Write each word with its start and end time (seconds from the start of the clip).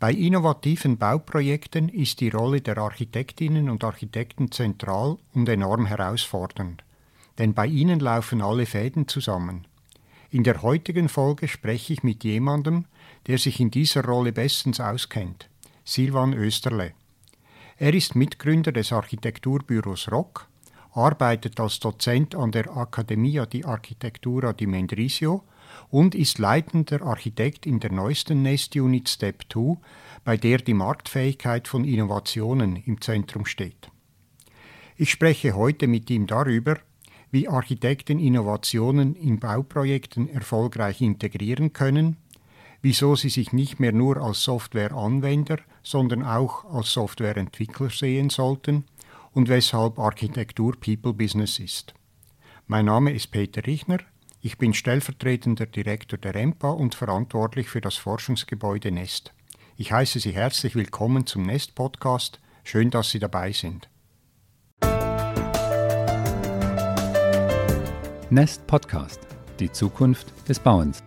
Bei 0.00 0.12
innovativen 0.12 0.96
Bauprojekten 0.96 1.88
ist 1.88 2.20
die 2.20 2.28
Rolle 2.28 2.60
der 2.60 2.78
Architektinnen 2.78 3.68
und 3.68 3.82
Architekten 3.82 4.52
zentral 4.52 5.18
und 5.34 5.48
enorm 5.48 5.86
herausfordernd, 5.86 6.84
denn 7.38 7.52
bei 7.52 7.66
ihnen 7.66 7.98
laufen 7.98 8.40
alle 8.40 8.66
Fäden 8.66 9.08
zusammen. 9.08 9.66
In 10.30 10.44
der 10.44 10.62
heutigen 10.62 11.08
Folge 11.08 11.48
spreche 11.48 11.94
ich 11.94 12.04
mit 12.04 12.22
jemandem, 12.22 12.84
der 13.26 13.38
sich 13.38 13.58
in 13.58 13.72
dieser 13.72 14.04
Rolle 14.04 14.30
bestens 14.30 14.78
auskennt, 14.78 15.48
Silvan 15.84 16.32
Österle. 16.32 16.92
Er 17.76 17.92
ist 17.92 18.14
Mitgründer 18.14 18.70
des 18.70 18.92
Architekturbüros 18.92 20.12
ROC, 20.12 20.46
arbeitet 20.92 21.58
als 21.58 21.80
Dozent 21.80 22.36
an 22.36 22.52
der 22.52 22.70
Accademia 22.76 23.46
di 23.46 23.64
Architettura 23.64 24.52
di 24.52 24.66
Mendrisio 24.66 25.42
und 25.90 26.14
ist 26.14 26.38
leitender 26.38 27.02
Architekt 27.02 27.66
in 27.66 27.80
der 27.80 27.92
neuesten 27.92 28.42
Nest-Unit 28.42 29.08
Step 29.08 29.44
2, 29.52 29.76
bei 30.24 30.36
der 30.36 30.58
die 30.58 30.74
Marktfähigkeit 30.74 31.68
von 31.68 31.84
Innovationen 31.84 32.76
im 32.76 33.00
Zentrum 33.00 33.46
steht. 33.46 33.90
Ich 34.96 35.10
spreche 35.10 35.54
heute 35.54 35.86
mit 35.86 36.10
ihm 36.10 36.26
darüber, 36.26 36.78
wie 37.30 37.48
Architekten 37.48 38.18
Innovationen 38.18 39.14
in 39.14 39.38
Bauprojekten 39.38 40.28
erfolgreich 40.28 41.00
integrieren 41.00 41.72
können, 41.72 42.16
wieso 42.82 43.16
sie 43.16 43.28
sich 43.28 43.52
nicht 43.52 43.80
mehr 43.80 43.92
nur 43.92 44.16
als 44.18 44.42
Softwareanwender, 44.42 45.58
sondern 45.82 46.24
auch 46.24 46.64
als 46.64 46.92
Softwareentwickler 46.92 47.90
sehen 47.90 48.30
sollten 48.30 48.84
und 49.32 49.48
weshalb 49.48 49.98
Architektur 49.98 50.74
People 50.80 51.12
Business 51.12 51.58
ist. 51.58 51.94
Mein 52.66 52.86
Name 52.86 53.12
ist 53.12 53.28
Peter 53.28 53.66
Richner, 53.66 53.98
ich 54.48 54.56
bin 54.56 54.72
stellvertretender 54.72 55.66
Direktor 55.66 56.18
der 56.18 56.34
EMPA 56.34 56.70
und 56.70 56.94
verantwortlich 56.94 57.68
für 57.68 57.82
das 57.82 57.96
Forschungsgebäude 57.96 58.90
Nest. 58.90 59.34
Ich 59.76 59.92
heiße 59.92 60.20
Sie 60.20 60.30
herzlich 60.30 60.74
willkommen 60.74 61.26
zum 61.26 61.42
Nest 61.42 61.74
Podcast. 61.74 62.40
Schön, 62.64 62.88
dass 62.88 63.10
Sie 63.10 63.18
dabei 63.18 63.52
sind. 63.52 63.90
Nest 68.30 68.66
Podcast. 68.66 69.20
Die 69.60 69.70
Zukunft 69.70 70.32
des 70.48 70.58
Bauens. 70.58 71.04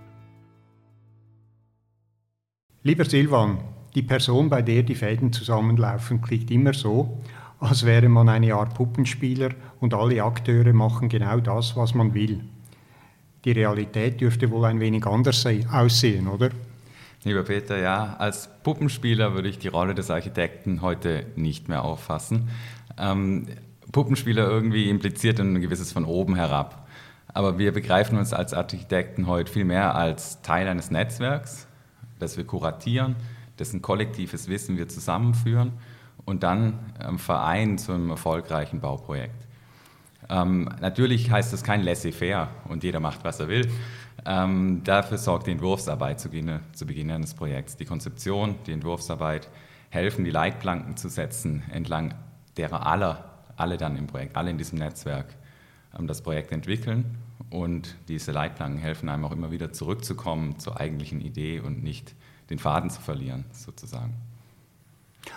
Lieber 2.83 3.05
Silvan, 3.05 3.58
die 3.95 4.03
Person, 4.03 4.52
bei 4.52 4.61
der 4.61 4.83
die 4.83 4.94
Fäden 4.94 5.33
zusammenlaufen, 5.33 6.22
klingt 6.22 6.52
immer 6.52 6.76
so, 6.76 7.20
als 7.59 7.88
wäre 7.88 8.08
man 8.08 8.30
eine 8.30 8.53
Art 8.53 8.76
Puppenspieler 8.76 9.50
und 9.80 9.95
alle 9.95 10.23
Akteure 10.23 10.73
machen 10.73 11.09
genau 11.09 11.39
das, 11.39 11.76
was 11.76 11.95
man 11.95 12.14
will 12.14 12.44
die 13.45 13.52
Realität 13.52 14.22
dürfte 14.22 14.52
wohl 14.52 14.66
ein 14.66 14.80
wenig 14.80 15.06
anders 15.06 15.45
aussehen, 15.72 16.28
oder? 16.28 16.50
Lieber 17.23 17.44
Peter, 17.44 17.78
ja, 17.78 18.16
als 18.17 18.50
Puppenspieler 18.64 19.33
würde 19.33 19.48
ich 19.48 19.59
die 19.59 19.67
Rolle 19.67 19.94
des 19.94 20.09
Architekten 20.09 20.81
heute 20.81 21.25
nicht 21.36 21.70
mehr 21.70 21.83
auffassen. 21.83 22.50
Ähm, 22.98 23.48
Puppenspieler 23.92 24.48
irgendwie 24.48 24.89
impliziert 24.89 25.39
ein 25.39 25.61
gewisses 25.61 25.92
von 25.92 26.06
oben 26.06 26.36
herab. 26.36 26.88
Aber 27.33 27.59
wir 27.59 27.72
begreifen 27.72 28.17
uns 28.17 28.33
als 28.33 28.53
Architekten 28.53 29.28
heute 29.28 29.52
viel 29.52 29.66
mehr 29.66 29.95
als 29.95 30.42
Teil 30.42 30.67
eines 30.67 30.92
Netzwerks, 30.92 31.67
das 32.20 32.38
wir 32.38 32.45
kuratieren, 32.45 33.16
dessen 33.59 33.81
kollektives 33.81 34.48
Wissen 34.48 34.78
wir 34.78 34.88
zusammenführen 34.89 35.73
und 36.26 36.44
dann 36.44 36.80
ähm, 37.00 37.20
vereinen 37.20 37.78
zu 37.78 37.92
einem 37.94 38.09
erfolgreichen 38.09 38.81
Bauprojekt. 38.81 39.48
Ähm, 40.32 40.70
natürlich 40.80 41.30
heißt 41.30 41.52
das 41.52 41.62
kein 41.62 41.84
laissez-faire 41.84 42.48
und 42.70 42.84
jeder 42.84 43.02
macht, 43.02 43.24
was 43.26 43.40
er 43.42 43.50
will. 43.50 43.70
Ähm, 44.26 44.82
dafür 44.84 45.18
sorgt 45.18 45.48
die 45.48 45.52
Entwurfsarbeit 45.52 46.20
zu 46.20 46.30
Beginn, 46.30 46.62
zu 46.72 46.86
Beginn 46.86 47.12
eines 47.12 47.34
Projekts. 47.34 47.76
Die 47.76 47.86
Konzeption, 47.86 48.56
die 48.66 48.72
Entwurfsarbeit 48.72 49.50
helfen, 49.90 50.23
die 50.23 50.32
Leitplanken 50.32 50.96
zu 50.96 51.10
setzen, 51.10 51.64
entlang 51.72 52.14
derer 52.56 52.86
aller, 52.86 53.44
alle 53.58 53.76
dann 53.76 53.98
im 53.98 54.08
Projekt, 54.08 54.38
alle 54.38 54.52
in 54.52 54.58
diesem 54.58 54.80
Netzwerk 54.80 55.36
ähm, 55.98 56.08
das 56.08 56.22
Projekt 56.22 56.54
entwickeln. 56.54 57.17
Und 57.50 57.98
diese 58.08 58.32
Leitplanken 58.32 58.80
helfen 58.80 59.10
einem 59.10 59.26
auch 59.26 59.34
immer 59.34 59.52
wieder 59.52 59.73
zurückzukommen 59.73 60.60
zur 60.60 60.80
eigentlichen 60.80 61.20
Idee 61.20 61.60
und 61.60 61.84
nicht 61.84 62.16
den 62.50 62.60
Faden 62.60 62.89
zu 62.89 63.02
verlieren, 63.02 63.44
sozusagen. 63.52 64.14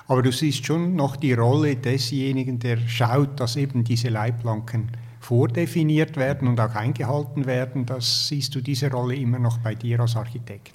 Aber 0.06 0.22
du 0.22 0.33
siehst 0.33 0.65
schon 0.67 0.97
noch 0.97 1.17
die 1.17 1.34
Rolle 1.34 1.77
desjenigen, 1.77 2.59
der 2.59 2.78
schaut, 2.89 3.41
dass 3.41 3.56
eben 3.56 3.84
diese 3.84 4.09
Leitplanken 4.09 4.91
vordefiniert 5.21 6.17
werden 6.17 6.49
und 6.49 6.61
auch 6.61 6.75
eingehalten 6.75 7.47
werden. 7.47 7.87
Das 7.87 8.28
siehst 8.28 8.55
du 8.55 8.61
diese 8.61 8.91
Rolle 8.91 9.17
immer 9.17 9.39
noch 9.39 9.59
bei 9.59 9.75
dir 9.75 10.00
als 10.00 10.17
Architekt. 10.17 10.73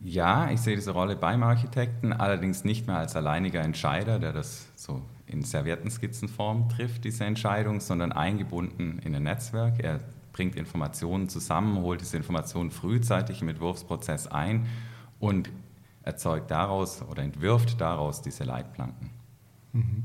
Ja, 0.00 0.50
ich 0.50 0.60
sehe 0.60 0.76
diese 0.76 0.90
Rolle 0.90 1.16
beim 1.16 1.42
Architekten, 1.42 2.12
allerdings 2.12 2.62
nicht 2.64 2.86
mehr 2.86 2.98
als 2.98 3.16
alleiniger 3.16 3.62
Entscheider, 3.62 4.18
der 4.18 4.32
das 4.32 4.66
so 4.76 5.00
in 5.26 5.42
Serviettenskizzenform 5.42 6.68
trifft, 6.68 7.04
diese 7.04 7.24
Entscheidung, 7.24 7.80
sondern 7.80 8.12
eingebunden 8.12 9.00
in 9.02 9.14
ein 9.14 9.22
Netzwerk. 9.22 9.82
Er 9.82 10.00
bringt 10.32 10.56
Informationen 10.56 11.28
zusammen, 11.28 11.80
holt 11.80 12.02
diese 12.02 12.16
Informationen 12.16 12.70
frühzeitig 12.70 13.40
im 13.40 13.48
Entwurfsprozess 13.48 14.26
ein 14.26 14.66
und 15.20 15.48
erzeugt 16.04 16.50
daraus 16.50 17.02
oder 17.02 17.22
entwirft 17.22 17.80
daraus 17.80 18.22
diese 18.22 18.44
Leitplanken. 18.44 19.10
Mhm. 19.72 20.04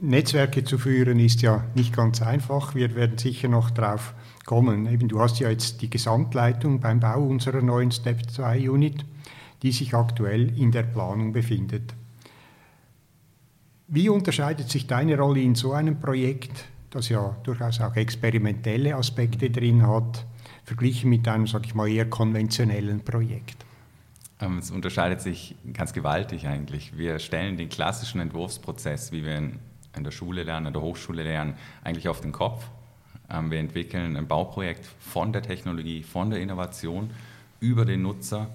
Netzwerke 0.00 0.62
zu 0.62 0.78
führen 0.78 1.18
ist 1.18 1.42
ja 1.42 1.64
nicht 1.74 1.94
ganz 1.94 2.22
einfach. 2.22 2.74
Wir 2.76 2.94
werden 2.94 3.18
sicher 3.18 3.48
noch 3.48 3.70
darauf 3.70 4.14
kommen. 4.46 4.86
Eben, 4.86 5.08
du 5.08 5.20
hast 5.20 5.40
ja 5.40 5.50
jetzt 5.50 5.82
die 5.82 5.90
Gesamtleitung 5.90 6.78
beim 6.78 7.00
Bau 7.00 7.24
unserer 7.24 7.62
neuen 7.62 7.90
Step 7.90 8.30
2 8.30 8.70
Unit, 8.70 9.04
die 9.62 9.72
sich 9.72 9.94
aktuell 9.94 10.56
in 10.56 10.70
der 10.70 10.84
Planung 10.84 11.32
befindet. 11.32 11.94
Wie 13.88 14.08
unterscheidet 14.08 14.70
sich 14.70 14.86
deine 14.86 15.18
Rolle 15.18 15.40
in 15.40 15.56
so 15.56 15.72
einem 15.72 15.98
Projekt, 15.98 16.66
das 16.90 17.08
ja 17.08 17.36
durchaus 17.42 17.80
auch 17.80 17.96
experimentelle 17.96 18.94
Aspekte 18.94 19.50
drin 19.50 19.84
hat, 19.84 20.26
verglichen 20.62 21.10
mit 21.10 21.26
einem, 21.26 21.48
sag 21.48 21.66
ich 21.66 21.74
mal, 21.74 21.88
eher 21.88 22.08
konventionellen 22.08 23.00
Projekt? 23.00 23.64
Ähm, 24.40 24.58
es 24.58 24.70
unterscheidet 24.70 25.20
sich 25.20 25.56
ganz 25.72 25.92
gewaltig 25.92 26.46
eigentlich. 26.46 26.96
Wir 26.96 27.18
stellen 27.18 27.56
den 27.56 27.68
klassischen 27.68 28.20
Entwurfsprozess, 28.20 29.12
wie 29.12 29.24
wir 29.24 29.36
in, 29.36 29.58
der 30.04 30.10
Schule 30.10 30.44
lernen, 30.44 30.66
in 30.66 30.72
der 30.72 30.82
Hochschule 30.82 31.22
lernen, 31.22 31.54
eigentlich 31.82 32.08
auf 32.08 32.20
den 32.20 32.32
Kopf. 32.32 32.64
Ähm, 33.30 33.50
wir 33.50 33.58
entwickeln 33.58 34.16
ein 34.16 34.28
Bauprojekt 34.28 34.86
von 35.00 35.32
der 35.32 35.42
Technologie, 35.42 36.02
von 36.02 36.30
der 36.30 36.40
Innovation 36.40 37.10
über 37.60 37.84
den 37.84 38.02
Nutzer 38.02 38.48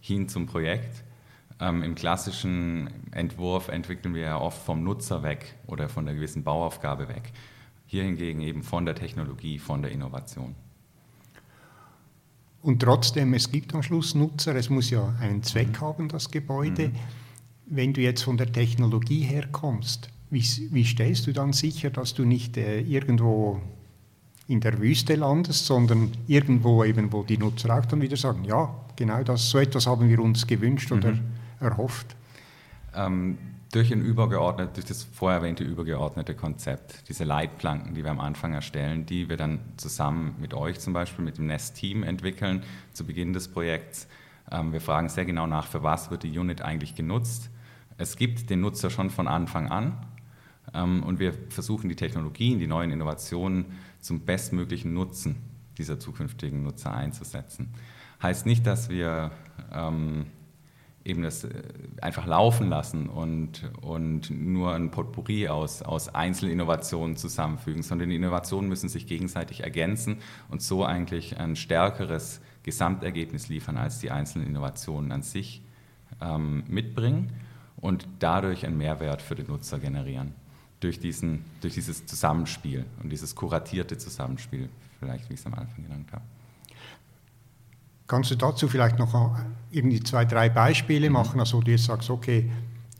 hin 0.00 0.28
zum 0.28 0.46
Projekt. 0.46 1.04
Ähm, 1.60 1.82
Im 1.82 1.94
klassischen 1.94 2.90
Entwurf 3.12 3.68
entwickeln 3.68 4.14
wir 4.14 4.22
ja 4.22 4.40
oft 4.40 4.64
vom 4.64 4.82
Nutzer 4.82 5.22
weg 5.22 5.54
oder 5.66 5.88
von 5.88 6.04
der 6.04 6.14
gewissen 6.14 6.42
Bauaufgabe 6.44 7.08
weg. 7.08 7.32
Hier 7.86 8.02
hingegen 8.02 8.40
eben 8.40 8.62
von 8.62 8.84
der 8.84 8.94
Technologie, 8.94 9.58
von 9.58 9.82
der 9.82 9.92
Innovation. 9.92 10.54
Und 12.68 12.80
trotzdem, 12.80 13.32
es 13.32 13.50
gibt 13.50 13.74
am 13.74 13.82
Schluss 13.82 14.14
Nutzer, 14.14 14.54
es 14.54 14.68
muss 14.68 14.90
ja 14.90 15.14
einen 15.22 15.42
Zweck 15.42 15.80
mhm. 15.80 15.80
haben, 15.80 16.08
das 16.10 16.30
Gebäude. 16.30 16.88
Mhm. 16.88 16.92
Wenn 17.64 17.94
du 17.94 18.02
jetzt 18.02 18.24
von 18.24 18.36
der 18.36 18.52
Technologie 18.52 19.22
herkommst, 19.22 20.10
wie, 20.28 20.44
wie 20.70 20.84
stellst 20.84 21.26
du 21.26 21.32
dann 21.32 21.54
sicher, 21.54 21.88
dass 21.88 22.12
du 22.12 22.26
nicht 22.26 22.58
äh, 22.58 22.80
irgendwo 22.80 23.58
in 24.48 24.60
der 24.60 24.78
Wüste 24.80 25.14
landest, 25.14 25.64
sondern 25.64 26.10
irgendwo 26.26 26.84
eben, 26.84 27.10
wo 27.10 27.22
die 27.22 27.38
Nutzer 27.38 27.74
auch 27.74 27.86
dann 27.86 28.02
wieder 28.02 28.18
sagen, 28.18 28.44
ja, 28.44 28.68
genau 28.96 29.22
das, 29.22 29.48
so 29.48 29.56
etwas 29.56 29.86
haben 29.86 30.06
wir 30.06 30.18
uns 30.18 30.46
gewünscht 30.46 30.92
oder 30.92 31.12
mhm. 31.12 31.20
erhofft? 31.60 32.16
Ähm, 32.94 33.38
durch 33.72 33.92
ein 33.92 34.00
übergeordnet, 34.00 34.76
durch 34.76 34.86
das 34.86 35.04
vorher 35.04 35.40
erwähnte 35.40 35.62
übergeordnete 35.62 36.34
Konzept, 36.34 37.08
diese 37.08 37.24
Leitplanken, 37.24 37.94
die 37.94 38.02
wir 38.02 38.10
am 38.10 38.20
Anfang 38.20 38.54
erstellen, 38.54 39.04
die 39.04 39.28
wir 39.28 39.36
dann 39.36 39.60
zusammen 39.76 40.36
mit 40.40 40.54
euch 40.54 40.80
zum 40.80 40.94
Beispiel, 40.94 41.24
mit 41.24 41.36
dem 41.36 41.46
Nest-Team 41.46 42.02
entwickeln 42.02 42.62
zu 42.94 43.04
Beginn 43.04 43.34
des 43.34 43.48
Projekts. 43.48 44.08
Ähm, 44.50 44.72
wir 44.72 44.80
fragen 44.80 45.08
sehr 45.10 45.26
genau 45.26 45.46
nach, 45.46 45.66
für 45.66 45.82
was 45.82 46.10
wird 46.10 46.22
die 46.22 46.38
Unit 46.38 46.62
eigentlich 46.62 46.94
genutzt. 46.94 47.50
Es 47.98 48.16
gibt 48.16 48.48
den 48.48 48.60
Nutzer 48.60 48.88
schon 48.88 49.10
von 49.10 49.28
Anfang 49.28 49.68
an 49.68 50.06
ähm, 50.72 51.02
und 51.02 51.18
wir 51.18 51.34
versuchen 51.50 51.90
die 51.90 51.96
Technologien, 51.96 52.58
die 52.58 52.66
neuen 52.66 52.90
Innovationen 52.90 53.66
zum 54.00 54.20
bestmöglichen 54.20 54.94
Nutzen 54.94 55.36
dieser 55.76 56.00
zukünftigen 56.00 56.62
Nutzer 56.62 56.94
einzusetzen. 56.94 57.74
Heißt 58.22 58.46
nicht, 58.46 58.66
dass 58.66 58.88
wir 58.88 59.30
ähm, 59.72 60.26
eben 61.08 61.22
das 61.22 61.44
äh, 61.44 61.50
einfach 62.00 62.26
laufen 62.26 62.68
lassen 62.68 63.08
und, 63.08 63.70
und 63.80 64.30
nur 64.30 64.74
ein 64.74 64.90
Potpourri 64.90 65.48
aus, 65.48 65.82
aus 65.82 66.14
Einzelinnovationen 66.14 67.16
zusammenfügen, 67.16 67.82
sondern 67.82 68.10
die 68.10 68.16
Innovationen 68.16 68.68
müssen 68.68 68.88
sich 68.88 69.06
gegenseitig 69.06 69.64
ergänzen 69.64 70.18
und 70.48 70.62
so 70.62 70.84
eigentlich 70.84 71.38
ein 71.38 71.56
stärkeres 71.56 72.40
Gesamtergebnis 72.62 73.48
liefern, 73.48 73.76
als 73.76 73.98
die 73.98 74.10
einzelnen 74.10 74.46
Innovationen 74.48 75.10
an 75.12 75.22
sich 75.22 75.62
ähm, 76.20 76.64
mitbringen 76.68 77.32
und 77.76 78.06
dadurch 78.18 78.66
einen 78.66 78.76
Mehrwert 78.76 79.22
für 79.22 79.34
den 79.34 79.46
Nutzer 79.46 79.78
generieren. 79.78 80.34
Durch, 80.80 81.00
diesen, 81.00 81.44
durch 81.60 81.74
dieses 81.74 82.06
Zusammenspiel 82.06 82.84
und 83.02 83.10
dieses 83.10 83.34
kuratierte 83.34 83.98
Zusammenspiel, 83.98 84.68
vielleicht 85.00 85.28
wie 85.28 85.34
ich 85.34 85.40
es 85.40 85.46
am 85.46 85.54
Anfang 85.54 85.82
genannt 85.82 86.08
habe. 86.12 86.22
Kannst 88.08 88.30
du 88.30 88.36
dazu 88.36 88.68
vielleicht 88.68 88.98
noch 88.98 89.38
irgendwie 89.70 90.02
zwei, 90.02 90.24
drei 90.24 90.48
Beispiele 90.48 91.08
mhm. 91.08 91.12
machen, 91.12 91.40
also 91.40 91.60
du 91.60 91.70
jetzt 91.70 91.84
sagst, 91.84 92.10
okay, 92.10 92.50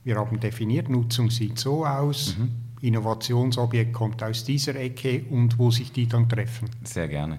wir 0.05 0.17
haben 0.17 0.39
definiert, 0.39 0.89
Nutzung 0.89 1.31
sieht 1.31 1.59
so 1.59 1.85
aus, 1.85 2.37
mhm. 2.39 2.51
Innovationsobjekt 2.83 3.93
kommt 3.93 4.23
aus 4.23 4.45
dieser 4.45 4.77
Ecke 4.77 5.25
und 5.31 5.59
wo 5.59 5.71
sich 5.71 5.91
die 5.93 6.07
dann 6.07 6.29
treffen? 6.29 6.71
Sehr 6.85 7.09
gerne. 7.09 7.39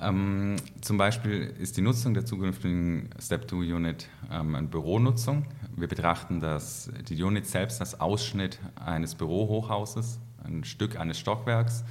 Ähm, 0.00 0.56
zum 0.80 0.96
Beispiel 0.96 1.54
ist 1.58 1.76
die 1.76 1.82
Nutzung 1.82 2.14
der 2.14 2.24
zukünftigen 2.24 3.10
Step-2-Unit 3.20 4.08
ähm, 4.30 4.54
eine 4.54 4.66
Büronutzung. 4.66 5.44
Wir 5.76 5.88
betrachten 5.88 6.40
das, 6.40 6.90
die 7.08 7.22
Unit 7.22 7.46
selbst 7.46 7.80
als 7.80 8.00
Ausschnitt 8.00 8.58
eines 8.76 9.14
Bürohochhauses, 9.14 10.18
ein 10.44 10.64
Stück 10.64 10.98
eines 10.98 11.18
Stockwerks. 11.18 11.84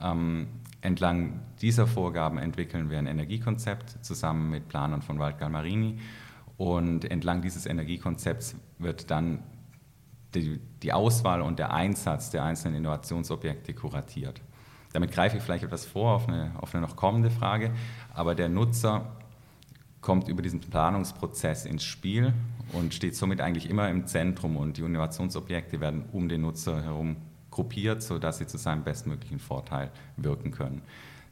Ähm, 0.00 0.48
entlang 0.80 1.40
dieser 1.60 1.86
Vorgaben 1.86 2.38
entwickeln 2.38 2.90
wir 2.90 2.98
ein 2.98 3.06
Energiekonzept 3.06 4.04
zusammen 4.04 4.50
mit 4.50 4.68
Planern 4.68 5.02
von 5.02 5.18
Waldgal 5.18 5.50
Marini 5.50 5.98
und 6.56 7.10
entlang 7.10 7.42
dieses 7.42 7.66
Energiekonzepts 7.66 8.56
wird 8.78 9.10
dann 9.10 9.42
die, 10.34 10.60
die 10.82 10.92
Auswahl 10.92 11.42
und 11.42 11.58
der 11.58 11.72
Einsatz 11.72 12.30
der 12.30 12.44
einzelnen 12.44 12.78
Innovationsobjekte 12.78 13.74
kuratiert. 13.74 14.40
Damit 14.92 15.12
greife 15.12 15.36
ich 15.36 15.42
vielleicht 15.42 15.64
etwas 15.64 15.84
vor 15.84 16.14
auf 16.14 16.28
eine, 16.28 16.52
auf 16.58 16.74
eine 16.74 16.86
noch 16.86 16.96
kommende 16.96 17.30
Frage, 17.30 17.72
aber 18.14 18.34
der 18.34 18.48
Nutzer 18.48 19.16
kommt 20.00 20.28
über 20.28 20.42
diesen 20.42 20.60
Planungsprozess 20.60 21.66
ins 21.66 21.84
Spiel 21.84 22.32
und 22.72 22.94
steht 22.94 23.16
somit 23.16 23.40
eigentlich 23.40 23.68
immer 23.68 23.90
im 23.90 24.06
Zentrum 24.06 24.56
und 24.56 24.76
die 24.76 24.82
Innovationsobjekte 24.82 25.80
werden 25.80 26.04
um 26.12 26.28
den 26.28 26.42
Nutzer 26.42 26.82
herum 26.82 27.16
gruppiert, 27.56 28.02
sodass 28.02 28.38
sie 28.38 28.46
zu 28.46 28.58
seinem 28.58 28.84
bestmöglichen 28.84 29.38
Vorteil 29.38 29.90
wirken 30.16 30.50
können. 30.50 30.82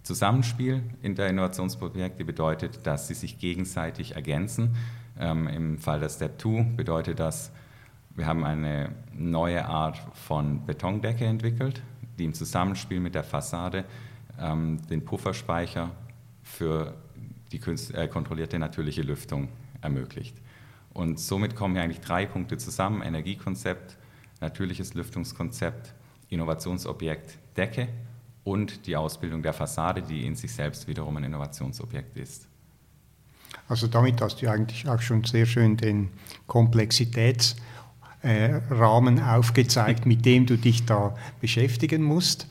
Zusammenspiel 0.02 0.82
in 1.02 1.14
der 1.14 1.28
Innovationsobjekte 1.28 2.24
bedeutet, 2.24 2.86
dass 2.86 3.08
sie 3.08 3.14
sich 3.14 3.38
gegenseitig 3.38 4.16
ergänzen. 4.16 4.76
Ähm, 5.18 5.46
Im 5.48 5.78
Fall 5.78 6.00
der 6.00 6.08
Step 6.08 6.40
2 6.40 6.62
bedeutet 6.76 7.20
das, 7.20 7.52
wir 8.16 8.26
haben 8.26 8.44
eine 8.44 8.90
neue 9.12 9.66
Art 9.66 9.98
von 10.14 10.64
Betondecke 10.66 11.24
entwickelt, 11.24 11.82
die 12.18 12.24
im 12.24 12.34
Zusammenspiel 12.34 13.00
mit 13.00 13.14
der 13.14 13.24
Fassade 13.24 13.84
ähm, 14.40 14.78
den 14.88 15.04
Pufferspeicher 15.04 15.90
für 16.42 16.94
die 17.52 17.60
äh, 17.92 18.08
kontrollierte 18.08 18.58
natürliche 18.58 19.02
Lüftung 19.02 19.48
ermöglicht. 19.80 20.36
Und 20.92 21.18
somit 21.18 21.56
kommen 21.56 21.74
hier 21.74 21.82
eigentlich 21.82 22.00
drei 22.00 22.24
Punkte 22.24 22.56
zusammen: 22.56 23.02
Energiekonzept, 23.02 23.96
natürliches 24.40 24.94
Lüftungskonzept, 24.94 25.94
Innovationsobjekt 26.28 27.38
Decke 27.56 27.88
und 28.44 28.86
die 28.86 28.96
Ausbildung 28.96 29.42
der 29.42 29.52
Fassade, 29.52 30.02
die 30.02 30.26
in 30.26 30.36
sich 30.36 30.52
selbst 30.52 30.86
wiederum 30.86 31.16
ein 31.16 31.24
Innovationsobjekt 31.24 32.16
ist. 32.16 32.46
Also 33.68 33.86
damit 33.86 34.20
hast 34.20 34.42
du 34.42 34.50
eigentlich 34.50 34.88
auch 34.88 35.00
schon 35.00 35.24
sehr 35.24 35.46
schön 35.46 35.76
den 35.76 36.10
Komplexitäts- 36.46 37.56
äh, 38.24 38.60
aufgezeigt, 38.70 40.06
mit 40.06 40.24
dem 40.24 40.46
du 40.46 40.56
dich 40.56 40.84
da 40.84 41.14
beschäftigen 41.40 42.02
musst. 42.02 42.48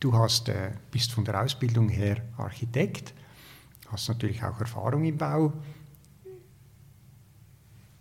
Du 0.00 0.14
hast, 0.14 0.48
äh, 0.48 0.72
bist 0.90 1.12
von 1.12 1.24
der 1.24 1.40
Ausbildung 1.42 1.88
her 1.88 2.16
Architekt, 2.36 3.14
hast 3.88 4.08
natürlich 4.08 4.42
auch 4.42 4.58
Erfahrung 4.58 5.04
im 5.04 5.18
Bau. 5.18 5.52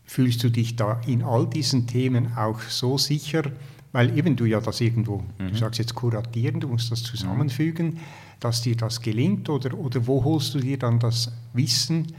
Fühlst 0.06 0.44
du 0.44 0.50
dich 0.50 0.75
da 0.75 1.00
in 1.06 1.22
all 1.22 1.48
diesen 1.48 1.86
Themen 1.86 2.36
auch 2.36 2.62
so 2.62 2.98
sicher, 2.98 3.44
weil 3.92 4.18
eben 4.18 4.36
du 4.36 4.46
ja 4.46 4.62
das 4.62 4.82
irgendwo, 4.82 5.24
mhm. 5.38 5.50
du 5.50 5.56
sagst 5.56 5.80
jetzt 5.80 5.96
kuratieren, 5.96 6.60
du 6.60 6.70
musst 6.70 6.92
das 6.92 7.04
zusammenfügen, 7.04 7.88
mhm. 7.88 8.00
dass 8.40 8.62
dir 8.62 8.76
das 8.76 9.02
gelingt 9.02 9.50
oder, 9.50 9.78
oder 9.78 10.08
wo 10.08 10.24
holst 10.24 10.54
du 10.56 10.60
dir 10.60 10.78
dann 10.78 11.00
das 11.00 11.32
Wissen, 11.54 12.14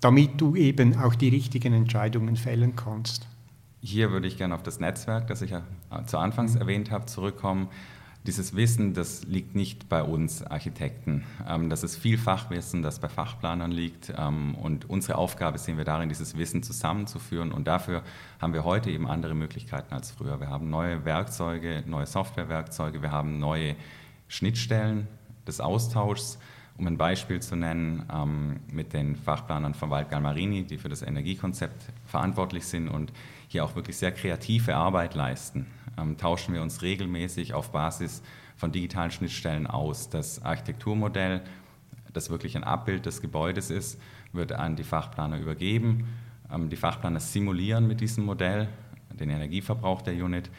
damit 0.00 0.40
du 0.40 0.56
eben 0.56 0.96
auch 0.96 1.14
die 1.14 1.28
richtigen 1.28 1.72
Entscheidungen 1.72 2.36
fällen 2.36 2.76
kannst? 2.76 3.26
Hier 3.80 4.10
würde 4.10 4.26
ich 4.26 4.38
gerne 4.38 4.54
auf 4.54 4.62
das 4.62 4.80
Netzwerk, 4.80 5.26
das 5.26 5.42
ich 5.42 5.50
ja 5.50 5.62
zu 6.06 6.18
Anfangs 6.18 6.54
mhm. 6.54 6.60
erwähnt 6.62 6.90
habe, 6.90 7.06
zurückkommen. 7.06 7.68
Dieses 8.26 8.56
Wissen, 8.56 8.94
das 8.94 9.24
liegt 9.24 9.54
nicht 9.54 9.90
bei 9.90 10.02
uns 10.02 10.42
Architekten. 10.42 11.24
Ähm, 11.46 11.68
das 11.68 11.82
ist 11.82 11.96
viel 11.96 12.16
Fachwissen, 12.16 12.82
das 12.82 12.98
bei 12.98 13.10
Fachplanern 13.10 13.70
liegt. 13.70 14.14
Ähm, 14.16 14.54
und 14.54 14.88
unsere 14.88 15.18
Aufgabe 15.18 15.58
sehen 15.58 15.76
wir 15.76 15.84
darin, 15.84 16.08
dieses 16.08 16.34
Wissen 16.38 16.62
zusammenzuführen. 16.62 17.52
Und 17.52 17.68
dafür 17.68 18.02
haben 18.40 18.54
wir 18.54 18.64
heute 18.64 18.90
eben 18.90 19.06
andere 19.06 19.34
Möglichkeiten 19.34 19.92
als 19.92 20.10
früher. 20.10 20.40
Wir 20.40 20.48
haben 20.48 20.70
neue 20.70 21.04
Werkzeuge, 21.04 21.84
neue 21.86 22.06
Softwarewerkzeuge, 22.06 23.02
wir 23.02 23.12
haben 23.12 23.38
neue 23.38 23.76
Schnittstellen 24.28 25.06
des 25.46 25.60
Austauschs. 25.60 26.38
Um 26.76 26.86
ein 26.88 26.96
Beispiel 26.96 27.40
zu 27.40 27.56
nennen, 27.56 28.04
ähm, 28.12 28.60
mit 28.72 28.94
den 28.94 29.16
Fachplanern 29.16 29.74
von 29.74 29.90
Waldgal 29.90 30.20
Marini, 30.20 30.64
die 30.64 30.78
für 30.78 30.88
das 30.88 31.02
Energiekonzept 31.02 31.92
verantwortlich 32.06 32.66
sind 32.66 32.88
und 32.88 33.12
hier 33.48 33.64
auch 33.64 33.76
wirklich 33.76 33.96
sehr 33.96 34.10
kreative 34.10 34.74
Arbeit 34.74 35.14
leisten, 35.14 35.66
ähm, 35.98 36.16
tauschen 36.16 36.54
wir 36.54 36.62
uns 36.62 36.82
regelmäßig 36.82 37.54
auf 37.54 37.72
Basis 37.72 38.22
von 38.56 38.72
digitalen 38.72 39.10
Schnittstellen 39.10 39.66
aus. 39.66 40.10
Das 40.10 40.42
Architekturmodell, 40.42 41.42
das 42.12 42.30
wirklich 42.30 42.56
ein 42.56 42.64
Abbild 42.64 43.06
des 43.06 43.20
Gebäudes 43.20 43.70
ist, 43.70 44.00
wird 44.32 44.52
an 44.52 44.76
die 44.76 44.84
Fachplaner 44.84 45.38
übergeben. 45.38 46.06
Ähm, 46.52 46.68
die 46.68 46.76
Fachplaner 46.76 47.20
simulieren 47.20 47.86
mit 47.86 48.00
diesem 48.00 48.24
Modell 48.24 48.68
den 49.12 49.30
Energieverbrauch 49.30 50.02
der 50.02 50.14
Unit. 50.14 50.50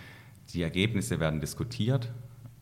Die 0.54 0.62
Ergebnisse 0.62 1.20
werden 1.20 1.40
diskutiert 1.40 2.12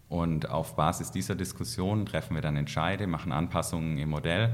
und 0.10 0.50
auf 0.50 0.76
Basis 0.76 1.12
dieser 1.12 1.36
Diskussion 1.36 2.06
treffen 2.06 2.36
wir 2.36 2.42
dann 2.42 2.56
Entscheide, 2.56 3.08
machen 3.08 3.32
Anpassungen 3.32 3.98
im 3.98 4.10
Modell 4.10 4.54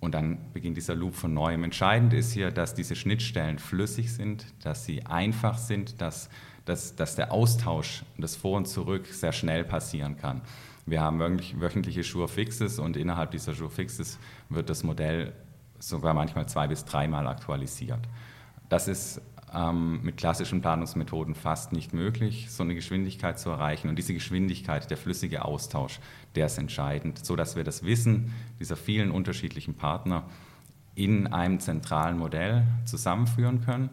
und 0.00 0.14
dann 0.14 0.38
beginnt 0.52 0.76
dieser 0.76 0.94
Loop 0.94 1.14
von 1.14 1.32
neuem. 1.32 1.64
Entscheidend 1.64 2.12
ist 2.12 2.32
hier, 2.32 2.50
dass 2.50 2.74
diese 2.74 2.96
Schnittstellen 2.96 3.58
flüssig 3.58 4.12
sind, 4.12 4.46
dass 4.64 4.84
sie 4.84 5.04
einfach 5.06 5.58
sind, 5.58 6.00
dass, 6.00 6.28
dass, 6.66 6.94
dass 6.94 7.16
der 7.16 7.32
Austausch, 7.32 8.04
das 8.18 8.36
Vor 8.36 8.58
und 8.58 8.66
Zurück 8.68 9.06
sehr 9.06 9.32
schnell 9.32 9.64
passieren 9.64 10.18
kann. 10.18 10.42
Wir 10.84 11.00
haben 11.00 11.18
wöchentliche 11.18 12.04
Sure-Fixes 12.04 12.78
und 12.78 12.96
innerhalb 12.96 13.30
dieser 13.30 13.54
Sure-Fixes 13.54 14.18
wird 14.50 14.68
das 14.68 14.84
Modell 14.84 15.32
sogar 15.78 16.14
manchmal 16.14 16.48
zwei 16.48 16.68
bis 16.68 16.84
dreimal 16.84 17.26
aktualisiert. 17.26 18.00
Das 18.68 18.88
ist 18.88 19.20
ähm, 19.54 20.00
mit 20.02 20.16
klassischen 20.16 20.60
Planungsmethoden 20.60 21.34
fast 21.34 21.72
nicht 21.72 21.92
möglich, 21.92 22.50
so 22.50 22.62
eine 22.62 22.74
Geschwindigkeit 22.74 23.38
zu 23.38 23.50
erreichen. 23.50 23.88
Und 23.88 23.96
diese 23.96 24.14
Geschwindigkeit, 24.14 24.90
der 24.90 24.96
flüssige 24.96 25.44
Austausch, 25.44 26.00
der 26.34 26.46
ist 26.46 26.58
entscheidend, 26.58 27.24
sodass 27.24 27.56
wir 27.56 27.64
das 27.64 27.84
Wissen 27.84 28.32
dieser 28.60 28.76
vielen 28.76 29.10
unterschiedlichen 29.10 29.74
Partner 29.74 30.24
in 30.94 31.26
einem 31.26 31.60
zentralen 31.60 32.18
Modell 32.18 32.66
zusammenführen 32.84 33.60
können, 33.60 33.90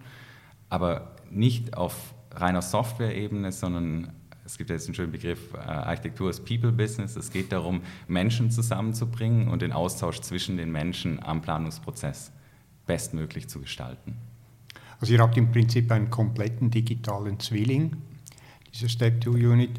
aber 0.70 1.16
nicht 1.30 1.76
auf 1.76 2.14
reiner 2.36 2.62
Software-Ebene, 2.62 3.52
sondern 3.52 4.12
es 4.46 4.58
gibt 4.58 4.70
jetzt 4.70 4.88
einen 4.88 4.96
schönen 4.96 5.12
Begriff, 5.12 5.54
äh, 5.54 5.58
Architektur 5.58 6.30
ist 6.30 6.46
People 6.46 6.72
Business. 6.72 7.16
Es 7.16 7.32
geht 7.32 7.52
darum, 7.52 7.82
Menschen 8.08 8.52
zusammenzubringen 8.52 9.48
und 9.48 9.62
den 9.62 9.72
Austausch 9.72 10.20
zwischen 10.22 10.58
den 10.58 10.72
Menschen 10.72 11.24
am 11.24 11.42
Planungsprozess 11.42 12.32
bestmöglich 12.86 13.48
zu 13.48 13.62
gestalten. 13.62 14.18
Also 15.00 15.14
ihr 15.14 15.20
habt 15.20 15.38
im 15.38 15.52
Prinzip 15.52 15.92
einen 15.92 16.10
kompletten 16.10 16.72
digitalen 16.72 17.40
Zwilling, 17.40 17.98
diese 18.74 18.90
Step-2-Unit. 18.90 19.72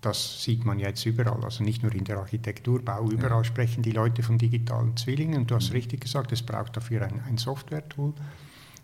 Das 0.00 0.42
sieht 0.42 0.64
man 0.64 0.80
jetzt 0.80 1.06
überall, 1.06 1.44
also 1.44 1.62
nicht 1.62 1.84
nur 1.84 1.94
in 1.94 2.04
der 2.04 2.18
Architektur, 2.18 2.84
Bau, 2.84 3.08
überall 3.08 3.38
ja. 3.38 3.44
sprechen 3.44 3.82
die 3.82 3.92
Leute 3.92 4.24
von 4.24 4.36
digitalen 4.36 4.96
Zwillingen. 4.96 5.42
Und 5.42 5.50
du 5.50 5.54
hast 5.54 5.68
mhm. 5.68 5.76
richtig 5.76 6.00
gesagt, 6.00 6.32
es 6.32 6.42
braucht 6.42 6.76
dafür 6.76 7.02
ein, 7.02 7.20
ein 7.28 7.38
Software-Tool. 7.38 8.14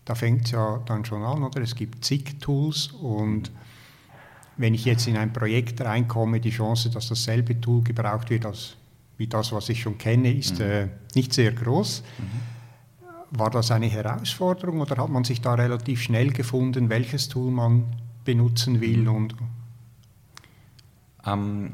Da 0.08 0.14
fängt 0.14 0.46
es 0.46 0.52
ja 0.52 0.80
dann 0.86 1.04
schon 1.04 1.22
an, 1.22 1.42
oder? 1.42 1.60
Es 1.60 1.74
gibt 1.74 2.02
zig 2.02 2.38
Tools 2.40 2.86
und 2.86 3.50
wenn 4.56 4.72
ich 4.72 4.86
jetzt 4.86 5.06
in 5.06 5.18
ein 5.18 5.34
Projekt 5.34 5.82
reinkomme, 5.82 6.40
die 6.40 6.48
Chance, 6.48 6.88
dass 6.88 7.10
dasselbe 7.10 7.60
Tool 7.60 7.82
gebraucht 7.82 8.30
wird 8.30 8.46
als 8.46 8.76
wie 9.18 9.26
das, 9.26 9.52
was 9.52 9.68
ich 9.68 9.82
schon 9.82 9.98
kenne, 9.98 10.32
ist 10.32 10.60
mhm. 10.60 10.64
äh, 10.64 10.88
nicht 11.14 11.34
sehr 11.34 11.52
groß. 11.52 12.02
Mhm. 12.16 13.38
War 13.38 13.50
das 13.50 13.70
eine 13.70 13.84
Herausforderung 13.84 14.80
oder 14.80 14.96
hat 14.96 15.10
man 15.10 15.24
sich 15.24 15.42
da 15.42 15.52
relativ 15.52 16.00
schnell 16.00 16.30
gefunden, 16.30 16.88
welches 16.88 17.28
Tool 17.28 17.50
man 17.50 17.84
benutzen 18.24 18.80
will? 18.80 19.02
Mhm. 19.02 19.08
Und 19.14 19.34
ähm, 21.26 21.72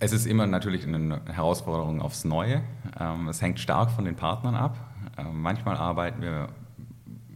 es 0.00 0.10
ist 0.10 0.26
immer 0.26 0.48
natürlich 0.48 0.88
eine 0.88 1.20
Herausforderung 1.26 2.02
aufs 2.02 2.24
Neue. 2.24 2.62
Ähm, 2.98 3.28
es 3.28 3.40
hängt 3.40 3.60
stark 3.60 3.92
von 3.92 4.06
den 4.06 4.16
Partnern 4.16 4.56
ab. 4.56 4.76
Ähm, 5.16 5.40
manchmal 5.40 5.76
arbeiten 5.76 6.20
wir 6.20 6.48